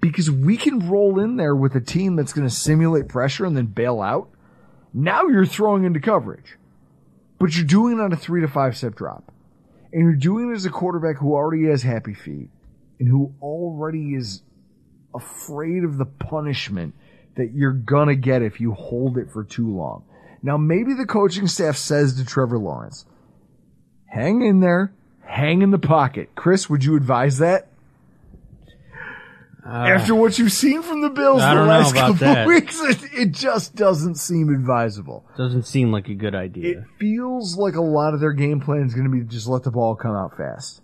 [0.00, 3.56] because we can roll in there with a team that's going to simulate pressure and
[3.56, 4.30] then bail out.
[4.92, 6.56] Now you're throwing into coverage,
[7.38, 9.32] but you're doing it on a three to five step drop,
[9.92, 12.48] and you're doing it as a quarterback who already has happy feet
[12.98, 14.42] and who already is
[15.16, 16.94] afraid of the punishment
[17.36, 20.04] that you're gonna get if you hold it for too long.
[20.42, 23.04] Now, maybe the coaching staff says to Trevor Lawrence,
[24.06, 24.92] hang in there,
[25.24, 26.30] hang in the pocket.
[26.34, 27.68] Chris, would you advise that?
[29.66, 32.46] Uh, After what you've seen from the Bills the last couple that.
[32.46, 35.26] weeks, it, it just doesn't seem advisable.
[35.36, 36.78] Doesn't seem like a good idea.
[36.78, 39.64] It feels like a lot of their game plan is going to be just let
[39.64, 40.82] the ball come out fast.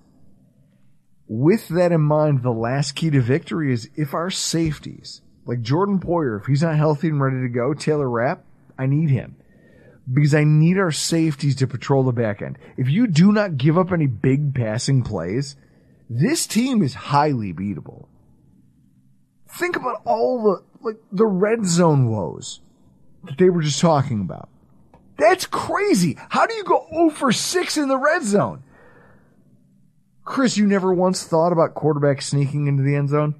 [1.34, 5.98] With that in mind, the last key to victory is if our safeties, like Jordan
[5.98, 8.44] Poyer, if he's not healthy and ready to go, Taylor Rapp,
[8.78, 9.36] I need him.
[10.12, 12.58] Because I need our safeties to patrol the back end.
[12.76, 15.56] If you do not give up any big passing plays,
[16.10, 18.08] this team is highly beatable.
[19.48, 22.60] Think about all the, like, the red zone woes
[23.24, 24.50] that they were just talking about.
[25.16, 26.18] That's crazy.
[26.28, 28.64] How do you go 0 for 6 in the red zone?
[30.24, 33.34] Chris, you never once thought about quarterbacks sneaking into the end zone?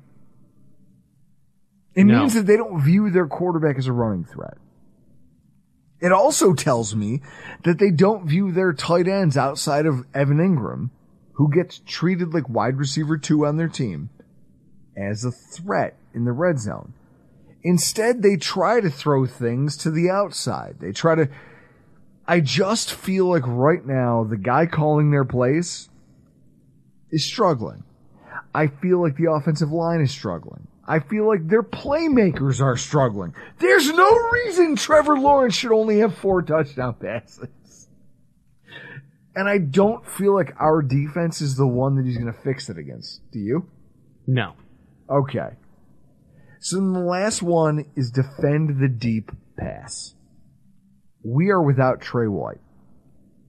[1.95, 2.21] It No.
[2.21, 4.59] means that they don't view their quarterback as a running threat.
[6.01, 7.23] It also tells me
[7.63, 10.91] that they don't view their tight ends outside of Evan Engram,
[11.35, 14.11] who gets treated like wide receiver two on their team,
[14.97, 16.95] as a threat in the red zone.
[17.63, 20.77] Instead, they try to throw things to the outside.
[20.81, 21.29] They try to.
[22.27, 25.89] I just feel like right now, the guy calling their plays
[27.13, 27.85] is struggling.
[28.55, 30.67] I feel like the offensive line is struggling.
[30.87, 33.35] I feel like their playmakers are struggling.
[33.59, 37.49] There's no reason Trevor Lawrence should only have four touchdown passes.
[39.35, 42.69] And I don't feel like our defense is the one that he's going to fix
[42.69, 43.21] it against.
[43.31, 43.69] Do you?
[44.27, 44.55] No.
[45.09, 45.51] Okay.
[46.61, 50.15] So then the last one is defend the deep pass.
[51.25, 52.61] We are without Tre White.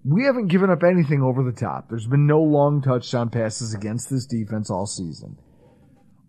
[0.05, 1.89] We haven't given up anything over the top.
[1.89, 5.37] There's been no long touchdown passes against this defense all season.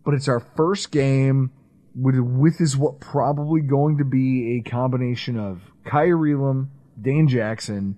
[0.05, 1.51] But it's our first game
[1.95, 6.71] with, with is what probably going to be a combination of Kaiir Elam,
[7.01, 7.97] Dane Jackson,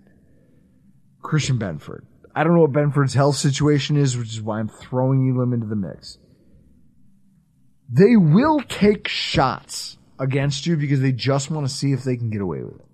[1.20, 2.05] Christian Benford.
[2.35, 5.66] I don't know what Benford's health situation is, which is why I'm throwing Elam into
[5.66, 6.18] the mix
[7.89, 12.31] they will take shots against you because they just want to see if they can
[12.31, 12.85] get away with it.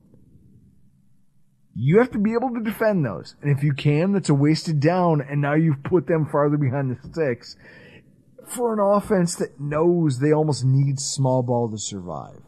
[1.74, 3.34] You have to be able to defend those.
[3.40, 6.90] And if you can, that's a wasted down, and now you've put them farther behind
[6.90, 7.56] the sticks
[8.46, 12.40] for an offense that knows they almost need small ball to survive.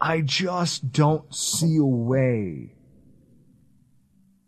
[0.00, 2.72] I just don't see a way.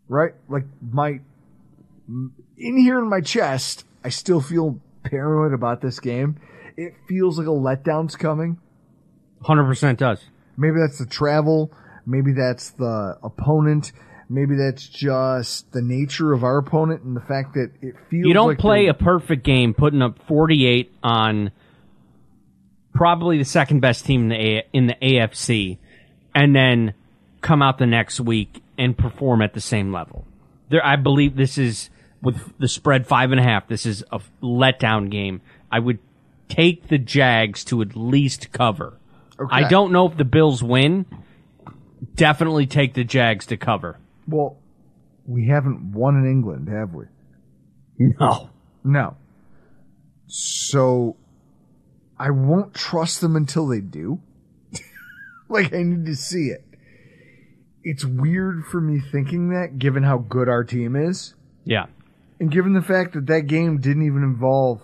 [0.07, 0.33] Right?
[0.49, 1.19] Like my,
[2.07, 6.39] in here in my chest, I still feel paranoid about this game.
[6.75, 8.57] It feels like a letdown's coming.
[9.43, 10.23] 100% does.
[10.57, 11.71] Maybe that's the travel.
[12.05, 13.91] Maybe that's the opponent.
[14.29, 18.33] Maybe that's just the nature of our opponent and the fact that it feels You
[18.33, 21.51] don't like play a perfect game putting up 48 on
[22.93, 25.77] probably the second best team in the, a- in the AFC
[26.33, 26.93] and then
[27.41, 30.25] come out the next week and perform at the same level.
[30.69, 31.89] There, I believe this is
[32.21, 33.67] with the spread five and a half.
[33.67, 35.41] This is a letdown game.
[35.71, 35.99] I would
[36.47, 38.97] take the Jags to at least cover
[39.39, 39.49] Okay.
[39.51, 41.05] I don't know if the Bills win.
[42.15, 43.99] Definitely take the Jags to cover.
[44.27, 44.57] Well,
[45.25, 47.05] we haven't won in England, have we?
[47.97, 48.49] No.
[48.83, 49.15] No.
[50.27, 51.15] So
[52.17, 54.19] I won't trust them until they do.
[55.49, 56.63] like I need to see it.
[57.83, 61.35] It's weird for me thinking that given how good our team is
[61.65, 61.87] Yeah.
[62.39, 64.81] and given the fact that that game didn't even involve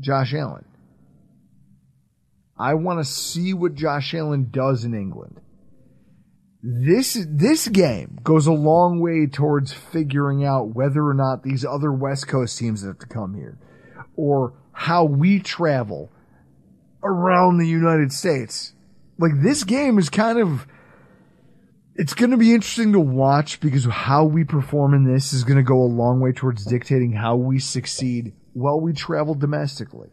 [0.00, 0.64] Josh Allen.
[2.58, 5.40] I want to see what Josh Allen does in England.
[6.62, 11.90] This this game goes a long way towards figuring out whether or not these other
[11.90, 13.58] West Coast teams have to come here,
[14.14, 16.12] or how we travel
[17.02, 18.74] around the United States.
[19.18, 20.66] Like this game is kind of
[21.94, 25.56] it's going to be interesting to watch because how we perform in this is going
[25.56, 30.08] to go a long way towards dictating how we succeed while we travel domestically.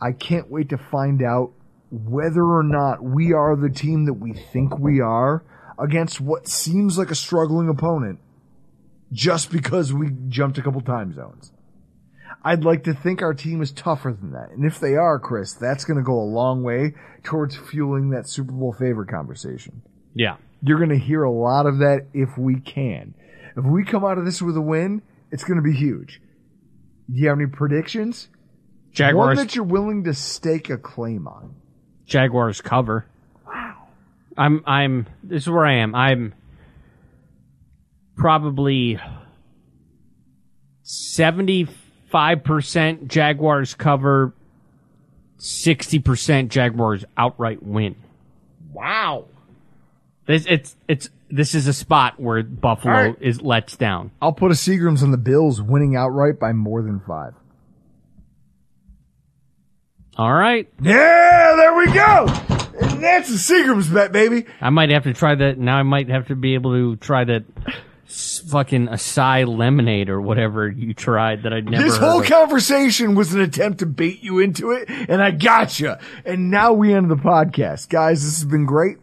[0.00, 1.52] I can't wait to find out
[1.90, 5.42] whether or not we are the team that we think we are
[5.78, 8.18] against what seems like a struggling opponent
[9.12, 11.52] just because we jumped a couple time zones.
[12.44, 14.50] I'd like to think our team is tougher than that.
[14.50, 16.94] And if they are, Chris, that's going to go a long way
[17.24, 19.82] towards fueling that Super Bowl favorite conversation.
[20.14, 20.36] Yeah.
[20.62, 23.14] You're going to hear a lot of that if we can.
[23.56, 25.02] If we come out of this with a win,
[25.32, 26.20] it's going to be huge.
[27.10, 28.28] Do you have any predictions?
[28.92, 29.36] Jaguars.
[29.36, 31.54] One that you're willing to stake a claim on.
[32.08, 33.06] Jaguars cover.
[33.46, 33.76] Wow.
[34.36, 35.94] I'm I'm this is where I am.
[35.94, 36.34] I'm
[38.16, 38.98] probably
[40.84, 44.32] 75% Jaguars cover,
[45.38, 47.94] 60% Jaguars outright win.
[48.72, 49.26] Wow.
[50.26, 53.16] This it's it's this is a spot where Buffalo All right.
[53.20, 54.12] is lets down.
[54.22, 57.34] I'll put a Seagrams on the Bills winning outright by more than five.
[60.18, 60.68] All right.
[60.82, 62.26] Yeah, there we go.
[62.80, 64.46] And that's a Seagrams bet, baby.
[64.60, 65.58] I might have to try that.
[65.58, 67.44] Now I might have to be able to try that
[68.08, 72.26] s- fucking acai lemonade or whatever you tried that I'd never This heard whole of.
[72.26, 75.94] conversation was an attempt to bait you into it, and I got you.
[76.24, 77.88] And now we end the podcast.
[77.88, 78.96] Guys, this has been great.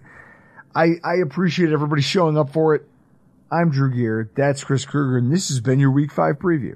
[0.75, 2.85] I, I appreciate everybody showing up for it.
[3.49, 4.29] I'm Drew Gear.
[4.35, 6.75] That's Chris Kruger, and this has been your Week 5 preview.